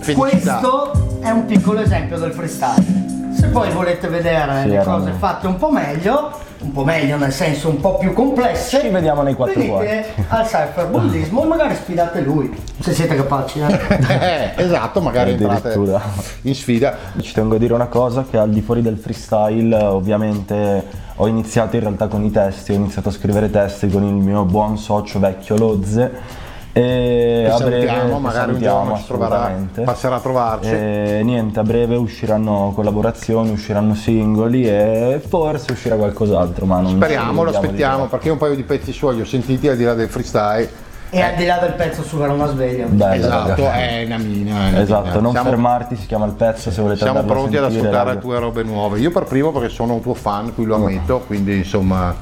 felicità 0.00 0.58
Questo 0.58 1.18
è 1.20 1.30
un 1.30 1.44
piccolo 1.46 1.80
esempio 1.80 2.18
del 2.18 2.32
freestyle. 2.32 2.98
Se 3.36 3.48
poi 3.48 3.70
volete 3.70 4.08
vedere 4.08 4.62
Sì, 4.62 4.68
le 4.68 4.82
cose 4.82 5.12
fatte 5.12 5.46
un 5.46 5.56
po' 5.56 5.70
meglio, 5.70 6.30
un 6.60 6.72
po' 6.72 6.84
meglio 6.84 7.16
nel 7.16 7.32
senso 7.32 7.68
un 7.68 7.80
po' 7.80 7.96
più 7.96 8.12
complesse, 8.12 8.80
Ci 8.80 8.88
vediamo 8.88 9.22
nei 9.22 9.34
quattro 9.34 9.60
venite 9.60 10.06
al 10.28 10.46
cyberbullismo 10.46 11.42
e 11.42 11.46
magari 11.46 11.74
sfidate 11.74 12.20
lui, 12.20 12.54
se 12.78 12.92
siete 12.92 13.16
capaci. 13.16 13.60
eh. 13.60 13.78
Eh, 14.20 14.52
esatto 14.56 15.00
magari 15.00 15.32
entrate 15.32 15.68
Addirittura. 15.68 16.02
in 16.42 16.54
sfida 16.54 16.96
Ci 17.20 17.32
tengo 17.32 17.54
a 17.54 17.58
dire 17.58 17.72
una 17.74 17.86
cosa 17.86 18.24
che 18.28 18.36
al 18.36 18.50
di 18.50 18.60
fuori 18.60 18.82
del 18.82 18.96
freestyle 18.98 19.74
ovviamente 19.76 20.84
ho 21.16 21.26
iniziato 21.26 21.76
in 21.76 21.82
realtà 21.82 22.06
con 22.08 22.24
i 22.24 22.30
testi, 22.30 22.72
ho 22.72 22.74
iniziato 22.74 23.08
a 23.08 23.12
scrivere 23.12 23.50
testi 23.50 23.88
con 23.88 24.02
il 24.04 24.14
mio 24.14 24.44
buon 24.44 24.76
socio 24.78 25.18
vecchio 25.18 25.56
Lozze 25.56 26.38
e 26.72 27.48
a 27.50 27.56
breve 27.56 27.86
salutiamo, 27.86 28.18
magari 28.20 28.52
un 28.52 28.60
salutiamo, 28.60 28.78
giorno 28.82 28.96
ci 28.98 29.04
troverà, 29.06 29.34
assolutamente. 29.36 29.82
passerà 29.82 30.14
a 30.16 30.20
trovarci. 30.20 30.70
E 30.70 31.20
niente, 31.24 31.58
a 31.58 31.62
breve 31.62 31.96
usciranno 31.96 32.72
collaborazioni, 32.74 33.50
usciranno 33.50 33.94
singoli 33.94 34.68
e 34.68 35.20
forse 35.26 35.72
uscirà 35.72 35.96
qualcos'altro, 35.96 36.66
ma 36.66 36.80
non 36.80 36.92
speriamo 36.92 37.42
lo 37.42 37.50
aspettiamo 37.50 38.06
perché 38.06 38.30
un 38.30 38.38
paio 38.38 38.54
di 38.54 38.62
pezzi 38.62 38.92
suoi 38.92 39.16
li 39.16 39.20
ho 39.22 39.26
sentiti 39.26 39.68
al 39.68 39.76
di 39.76 39.84
là 39.84 39.94
del 39.94 40.08
freestyle 40.08 40.68
E 41.12 41.20
al 41.20 41.34
di 41.34 41.44
là 41.44 41.56
del 41.58 41.72
pezzo 41.72 42.02
su 42.04 42.16
Verona 42.16 42.46
Sveglia. 42.46 42.86
Bella, 42.86 43.14
esatto 43.16 43.64
raga. 43.64 43.74
è 43.74 44.04
una 44.06 44.18
mina 44.18 44.66
è 44.66 44.68
una 44.70 44.80
Esatto, 44.80 45.06
mina. 45.08 45.20
non 45.20 45.32
siamo, 45.32 45.48
fermarti, 45.48 45.96
si 45.96 46.06
chiama 46.06 46.26
il 46.26 46.32
pezzo 46.34 46.70
se 46.70 46.80
volete 46.80 47.00
siamo 47.00 47.24
pronti 47.24 47.56
a 47.56 47.64
ad 47.64 47.72
ascoltare 47.72 48.10
raga. 48.10 48.20
tue 48.20 48.38
robe 48.38 48.62
nuove 48.62 49.00
io 49.00 49.10
per 49.10 49.24
primo 49.24 49.50
perché 49.50 49.70
sono 49.70 49.94
un 49.94 50.02
tuo 50.02 50.14
fan 50.14 50.54
qui 50.54 50.64
lo 50.66 50.76
ammetto 50.76 51.18
quindi 51.26 51.56
insomma 51.56 52.14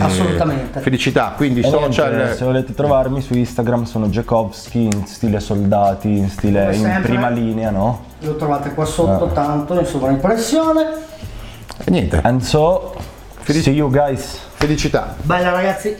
Assolutamente. 0.00 0.80
felicità 0.80 1.32
quindi 1.36 1.60
E 1.60 1.68
social 1.68 2.14
niente, 2.14 2.34
se 2.36 2.44
volete 2.44 2.74
trovarmi 2.74 3.20
su 3.20 3.34
Instagram 3.34 3.84
sono 3.84 4.08
Jakovski 4.08 4.84
in 4.84 5.06
stile 5.06 5.40
soldati, 5.40 6.08
in 6.08 6.28
stile 6.28 6.74
in 6.74 7.00
prima 7.02 7.28
linea, 7.28 7.70
no? 7.70 8.04
Lo 8.20 8.36
trovate 8.36 8.72
qua 8.74 8.84
sotto 8.84 9.26
tanto 9.32 9.78
in 9.78 9.84
sovraimpressione. 9.86 10.86
E 11.84 11.90
niente 11.90 12.20
And 12.22 12.40
so, 12.40 12.94
Felici- 13.40 13.64
see 13.70 13.74
you 13.74 13.90
guys. 13.90 14.38
felicità 14.54 15.14
Bella 15.22 15.50
ragazzi, 15.50 15.94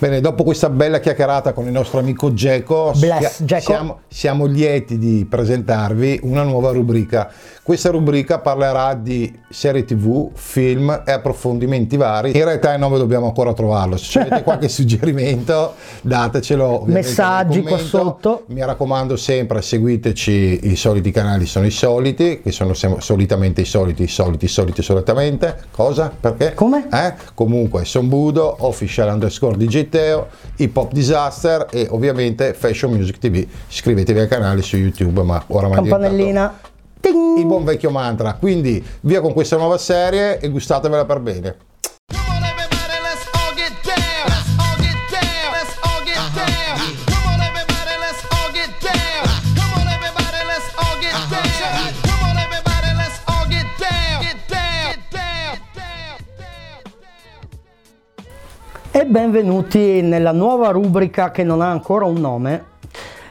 Bene, 0.00 0.22
dopo 0.22 0.44
questa 0.44 0.70
bella 0.70 0.98
chiacchierata 0.98 1.52
con 1.52 1.66
il 1.66 1.72
nostro 1.72 1.98
amico 1.98 2.32
Geco, 2.32 2.90
Bless, 2.96 3.34
sia- 3.34 3.44
Geco. 3.44 3.60
siamo, 3.60 3.98
siamo 4.08 4.46
lieti 4.46 4.96
di 4.96 5.26
presentarvi 5.28 6.20
una 6.22 6.42
nuova 6.42 6.70
rubrica. 6.70 7.30
Questa 7.62 7.90
rubrica 7.90 8.38
parlerà 8.38 8.94
di 8.94 9.38
serie 9.50 9.84
tv, 9.84 10.30
film 10.32 11.02
e 11.06 11.12
approfondimenti 11.12 11.98
vari. 11.98 12.34
In 12.34 12.44
realtà 12.44 12.72
il 12.72 12.80
nome 12.80 12.96
dobbiamo 12.96 13.26
ancora 13.26 13.52
trovarlo. 13.52 13.98
Se 13.98 14.20
avete 14.20 14.40
qualche 14.42 14.68
suggerimento, 14.70 15.74
datecelo. 16.00 16.84
Messaggi 16.86 17.60
qua 17.60 17.76
sotto. 17.76 18.44
Mi 18.46 18.64
raccomando 18.64 19.16
sempre, 19.16 19.60
seguiteci, 19.60 20.60
i 20.62 20.76
soliti 20.76 21.10
canali 21.10 21.44
sono 21.44 21.66
i 21.66 21.70
soliti, 21.70 22.40
che 22.40 22.50
sono 22.52 22.72
solitamente 22.72 23.60
i 23.60 23.66
soliti, 23.66 24.04
i 24.04 24.08
soliti, 24.08 24.46
i 24.46 24.48
soliti, 24.48 24.82
solitamente. 24.82 25.58
Cosa? 25.70 26.10
Perché? 26.18 26.54
Come? 26.54 26.88
Eh? 26.90 27.14
Comunque, 27.34 27.84
Budo, 28.00 28.56
Official 28.60 29.10
underscore 29.12 29.58
Digiteo, 29.90 30.28
Hip 30.56 30.76
Hop 30.76 30.92
Disaster 30.92 31.66
e 31.70 31.88
ovviamente 31.90 32.54
Fashion 32.54 32.92
Music 32.92 33.18
TV. 33.18 33.44
Iscrivetevi 33.68 34.20
al 34.20 34.28
canale 34.28 34.62
su 34.62 34.76
YouTube, 34.76 35.22
ma 35.22 35.42
oramai 35.48 35.76
campanellina. 35.76 36.60
il 37.02 37.44
buon 37.44 37.64
vecchio 37.64 37.90
mantra. 37.90 38.34
Quindi 38.34 38.82
via 39.00 39.20
con 39.20 39.32
questa 39.32 39.56
nuova 39.56 39.76
serie 39.76 40.38
e 40.38 40.48
gustatevela 40.48 41.04
per 41.04 41.18
bene. 41.18 41.56
Benvenuti 59.10 60.02
nella 60.02 60.30
nuova 60.30 60.70
rubrica 60.70 61.32
che 61.32 61.42
non 61.42 61.60
ha 61.62 61.68
ancora 61.68 62.04
un 62.04 62.20
nome. 62.20 62.64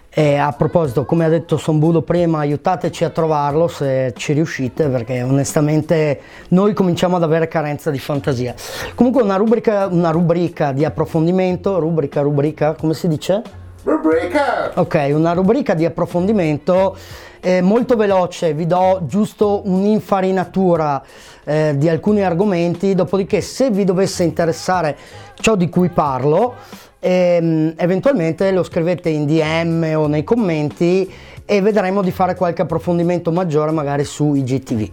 E 0.09 0.35
a 0.35 0.51
proposito, 0.51 1.05
come 1.05 1.23
ha 1.23 1.29
detto 1.29 1.55
Sombudo 1.55 2.01
prima, 2.01 2.39
aiutateci 2.39 3.05
a 3.05 3.09
trovarlo 3.09 3.69
se 3.69 4.11
ci 4.17 4.33
riuscite, 4.33 4.89
perché 4.89 5.21
onestamente 5.21 6.19
noi 6.49 6.73
cominciamo 6.73 7.15
ad 7.15 7.23
avere 7.23 7.47
carenza 7.47 7.91
di 7.91 7.99
fantasia. 7.99 8.53
Comunque 8.93 9.21
una 9.21 9.37
rubrica, 9.37 9.87
una 9.87 10.09
rubrica 10.09 10.73
di 10.73 10.83
approfondimento, 10.83 11.79
rubrica, 11.79 12.19
rubrica, 12.19 12.73
come 12.73 12.93
si 12.93 13.07
dice? 13.07 13.41
Rubrica! 13.83 14.71
Ok, 14.75 15.11
una 15.13 15.31
rubrica 15.31 15.75
di 15.75 15.85
approfondimento 15.85 16.97
eh, 17.39 17.61
molto 17.61 17.95
veloce, 17.95 18.53
vi 18.53 18.67
do 18.67 19.03
giusto 19.05 19.61
un'infarinatura 19.63 21.01
eh, 21.49 21.73
di 21.75 21.89
alcuni 21.89 22.23
argomenti, 22.23 22.93
dopodiché 22.93 23.41
se 23.41 23.71
vi 23.71 23.83
dovesse 23.83 24.21
interessare 24.21 24.95
ciò 25.39 25.55
di 25.55 25.67
cui 25.67 25.89
parlo, 25.89 26.53
ehm, 26.99 27.73
eventualmente 27.75 28.51
lo 28.51 28.61
scrivete 28.61 29.09
in 29.09 29.25
DM 29.25 29.93
o 29.95 30.05
nei 30.05 30.23
commenti 30.23 31.11
e 31.45 31.61
vedremo 31.61 32.03
di 32.03 32.11
fare 32.11 32.35
qualche 32.35 32.61
approfondimento 32.61 33.31
maggiore 33.31 33.71
magari 33.71 34.03
su 34.03 34.35
IGTV, 34.35 34.89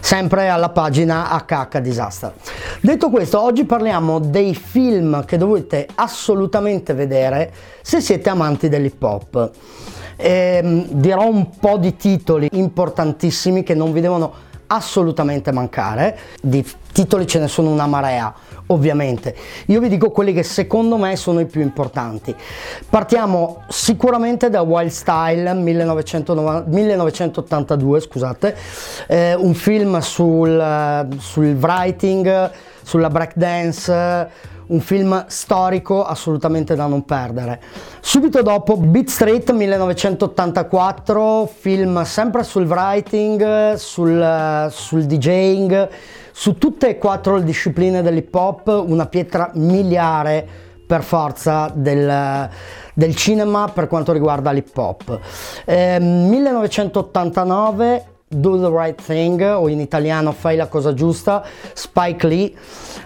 sempre 0.00 0.48
alla 0.48 0.68
pagina 0.68 1.44
HH 1.44 1.80
Disaster. 1.80 2.32
Detto 2.80 3.10
questo, 3.10 3.42
oggi 3.42 3.64
parliamo 3.64 4.20
dei 4.20 4.54
film 4.54 5.24
che 5.24 5.36
dovete 5.36 5.88
assolutamente 5.96 6.94
vedere 6.94 7.52
se 7.82 8.00
siete 8.00 8.30
amanti 8.30 8.68
dell'hip 8.68 9.02
hop. 9.02 9.50
Ehm, 10.18 10.86
dirò 10.88 11.26
un 11.26 11.50
po' 11.58 11.78
di 11.78 11.96
titoli 11.96 12.48
importantissimi 12.52 13.64
che 13.64 13.74
non 13.74 13.92
vi 13.92 14.00
devono 14.00 14.45
assolutamente 14.66 15.52
mancare. 15.52 16.18
Di 16.40 16.64
titoli 16.92 17.26
ce 17.26 17.38
ne 17.38 17.48
sono 17.48 17.70
una 17.70 17.86
marea, 17.86 18.32
ovviamente. 18.68 19.34
Io 19.66 19.80
vi 19.80 19.88
dico 19.88 20.10
quelli 20.10 20.32
che 20.32 20.42
secondo 20.42 20.96
me 20.96 21.16
sono 21.16 21.40
i 21.40 21.46
più 21.46 21.60
importanti. 21.60 22.34
Partiamo 22.88 23.64
sicuramente 23.68 24.48
da 24.50 24.62
Wild 24.62 24.90
Style 24.90 25.52
1990 25.54 26.64
1982, 26.68 28.00
scusate, 28.00 28.56
eh, 29.08 29.34
un 29.34 29.54
film 29.54 29.98
sul, 30.00 31.08
sul 31.18 31.56
writing, 31.60 32.50
sulla 32.82 33.10
breakdance, 33.10 34.54
un 34.68 34.80
film 34.80 35.26
storico 35.28 36.04
assolutamente 36.04 36.74
da 36.74 36.86
non 36.86 37.04
perdere. 37.04 37.60
Subito 38.00 38.42
dopo 38.42 38.76
Beat 38.76 39.08
Street 39.08 39.52
1984, 39.52 41.46
film 41.46 42.02
sempre 42.02 42.42
sul 42.42 42.66
writing, 42.66 43.74
sul, 43.74 44.66
sul 44.70 45.04
DJing, 45.04 45.88
su 46.32 46.58
tutte 46.58 46.88
e 46.88 46.98
quattro 46.98 47.36
le 47.36 47.44
discipline 47.44 48.02
dell'hip 48.02 48.34
hop, 48.34 48.82
una 48.86 49.06
pietra 49.06 49.50
miliare 49.54 50.64
per 50.86 51.02
forza 51.02 51.70
del, 51.74 52.48
del 52.94 53.16
cinema 53.16 53.68
per 53.68 53.88
quanto 53.88 54.12
riguarda 54.12 54.52
l'hip 54.52 54.76
hop. 54.76 55.18
Eh, 55.64 55.98
1989 56.00 58.15
Do 58.28 58.58
the 58.60 58.68
Right 58.68 59.00
Thing 59.00 59.40
o 59.40 59.68
in 59.68 59.78
italiano 59.78 60.32
Fai 60.32 60.56
la 60.56 60.66
cosa 60.66 60.92
giusta, 60.94 61.44
Spike 61.72 62.26
Lee, 62.26 62.52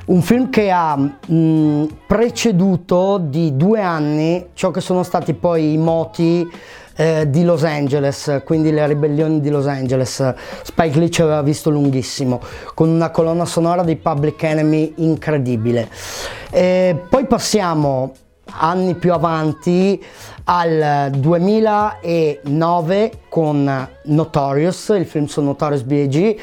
un 0.06 0.22
film 0.22 0.48
che 0.48 0.70
ha 0.70 0.96
mh, 0.96 1.85
preceduto 2.06 3.18
di 3.18 3.54
due 3.54 3.83
anni 3.83 4.46
ciò 4.54 4.70
che 4.70 4.80
sono 4.80 5.02
stati 5.02 5.35
poi 5.35 5.74
i 5.74 5.76
moti 5.76 6.48
eh, 6.96 7.28
di 7.28 7.44
Los 7.44 7.64
Angeles, 7.64 8.40
quindi 8.44 8.72
le 8.72 8.87
ribellioni 8.87 9.40
di 9.40 9.50
Los 9.50 9.66
Angeles. 9.66 10.35
Spike 10.62 10.98
Lee 10.98 11.11
ci 11.11 11.20
aveva 11.20 11.42
visto 11.42 11.68
lunghissimo, 11.68 12.40
con 12.72 12.88
una 12.88 13.11
colonna 13.11 13.44
sonora 13.44 13.83
di 13.83 13.96
Public 13.96 14.42
Enemy 14.42 14.94
incredibile. 14.96 15.90
E 16.50 16.98
poi 17.11 17.26
passiamo 17.26 18.14
anni 18.58 18.94
più 18.94 19.12
avanti 19.12 20.02
al 20.44 21.10
2009 21.12 23.12
con 23.28 23.88
Notorious, 24.04 24.94
il 24.96 25.06
film 25.06 25.26
su 25.26 25.42
Notorious 25.42 25.82
B.I.G., 25.82 26.36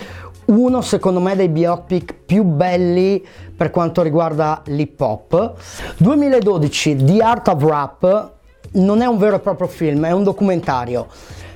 uno 0.45 0.81
secondo 0.81 1.19
me 1.19 1.35
dei 1.35 1.49
biopic 1.49 2.13
più 2.25 2.43
belli 2.43 3.25
per 3.55 3.69
quanto 3.69 4.01
riguarda 4.01 4.61
l'hip 4.67 5.01
hop. 5.01 5.53
2012 5.97 7.03
The 7.03 7.21
Art 7.21 7.47
of 7.49 7.63
Rap 7.63 8.31
non 8.71 9.01
è 9.01 9.05
un 9.05 9.17
vero 9.17 9.35
e 9.35 9.39
proprio 9.39 9.67
film, 9.67 10.05
è 10.05 10.11
un 10.11 10.23
documentario, 10.23 11.07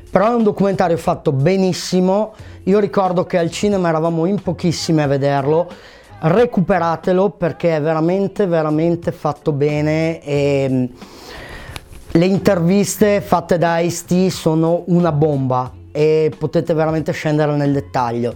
però 0.09 0.31
è 0.31 0.35
un 0.35 0.43
documentario 0.43 0.97
fatto 0.97 1.31
benissimo. 1.31 2.33
Io 2.63 2.79
ricordo 2.79 3.25
che 3.25 3.37
al 3.37 3.49
cinema 3.49 3.87
eravamo 3.89 4.25
in 4.25 4.41
pochissimi 4.41 5.01
a 5.01 5.07
vederlo 5.07 5.69
recuperatelo 6.23 7.31
perché 7.31 7.77
è 7.77 7.81
veramente 7.81 8.45
veramente 8.45 9.11
fatto 9.11 9.51
bene 9.51 10.21
e 10.21 10.67
mm, 10.69 10.85
le 12.11 12.25
interviste 12.25 13.21
fatte 13.21 13.57
da 13.57 13.79
Ice-T 13.79 14.27
sono 14.31 14.83
una 14.87 15.11
bomba 15.11 15.71
e 15.91 16.31
potete 16.37 16.73
veramente 16.73 17.11
scendere 17.11 17.55
nel 17.55 17.71
dettaglio. 17.71 18.35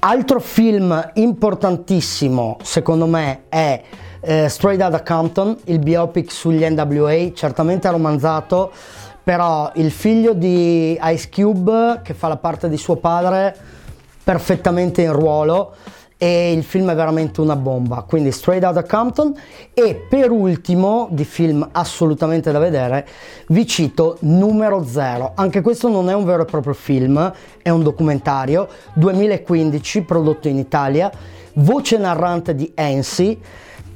Altro 0.00 0.38
film 0.38 1.10
importantissimo 1.14 2.58
secondo 2.62 3.06
me 3.06 3.42
è 3.48 3.82
eh, 4.20 4.48
Straight 4.48 4.80
Outta 4.80 5.02
Compton, 5.02 5.56
il 5.64 5.80
biopic 5.80 6.30
sugli 6.30 6.64
NWA, 6.64 7.32
certamente 7.34 7.90
romanzato, 7.90 8.70
però 9.24 9.72
il 9.74 9.90
figlio 9.90 10.34
di 10.34 10.96
Ice 11.02 11.28
Cube 11.30 12.00
che 12.04 12.14
fa 12.14 12.28
la 12.28 12.36
parte 12.36 12.68
di 12.68 12.76
suo 12.76 12.96
padre 12.96 13.56
perfettamente 14.22 15.02
in 15.02 15.12
ruolo 15.12 15.74
e 16.18 16.52
il 16.52 16.64
film 16.64 16.90
è 16.90 16.94
veramente 16.96 17.40
una 17.40 17.54
bomba, 17.54 18.02
quindi 18.02 18.32
Straight 18.32 18.64
Outta 18.64 18.82
Compton. 18.82 19.34
E 19.72 19.94
per 19.94 20.32
ultimo 20.32 21.06
di 21.12 21.24
film 21.24 21.66
assolutamente 21.72 22.50
da 22.50 22.58
vedere 22.58 23.06
vi 23.48 23.66
cito 23.66 24.16
Numero 24.20 24.84
Zero, 24.84 25.32
anche 25.36 25.60
questo 25.60 25.88
non 25.88 26.10
è 26.10 26.14
un 26.14 26.24
vero 26.24 26.42
e 26.42 26.46
proprio 26.46 26.74
film, 26.74 27.32
è 27.62 27.70
un 27.70 27.82
documentario 27.84 28.68
2015 28.94 30.02
prodotto 30.02 30.48
in 30.48 30.58
Italia, 30.58 31.10
voce 31.54 31.96
narrante 31.96 32.54
di 32.54 32.72
Ensi 32.74 33.38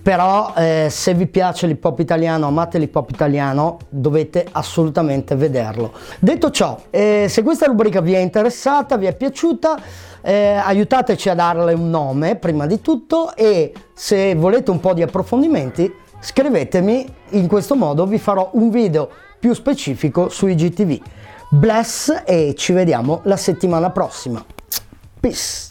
però 0.03 0.53
eh, 0.57 0.89
se 0.91 1.15
vi 1.15 1.27
piace 1.27 1.67
l'hip 1.67 1.85
hop 1.85 2.01
italiano, 2.01 2.49
amate 2.49 2.79
l'hip 2.79 2.95
hop 2.97 3.11
italiano, 3.11 3.79
dovete 3.89 4.47
assolutamente 4.51 5.37
vederlo. 5.37 5.93
Detto 6.19 6.51
ciò, 6.51 6.79
eh, 6.91 7.27
se 7.29 7.43
questa 7.43 7.67
rubrica 7.67 8.01
vi 8.01 8.15
è 8.15 8.19
interessata, 8.19 8.97
vi 8.97 9.07
è 9.07 9.15
piaciuta, 9.15 9.79
eh, 10.21 10.55
aiutateci 10.55 11.29
a 11.29 11.35
darle 11.35 11.73
un 11.75 11.89
nome 11.89 12.37
prima 12.37 12.67
di 12.67 12.81
tutto 12.81 13.35
e 13.35 13.73
se 13.95 14.35
volete 14.35 14.71
un 14.71 14.81
po' 14.81 14.93
di 14.93 15.03
approfondimenti 15.03 15.93
scrivetemi, 16.21 17.07
in 17.31 17.49
questo 17.49 17.75
modo 17.75 18.07
vi 18.07 18.19
farò 18.19 18.51
un 18.55 18.71
video 18.71 19.09
più 19.39 19.53
specifico 19.55 20.29
su 20.29 20.47
IGTV. 20.47 21.01
Bless 21.51 22.23
e 22.25 22.55
ci 22.57 22.73
vediamo 22.73 23.21
la 23.25 23.37
settimana 23.37 23.91
prossima. 23.91 24.43
Peace. 25.21 25.71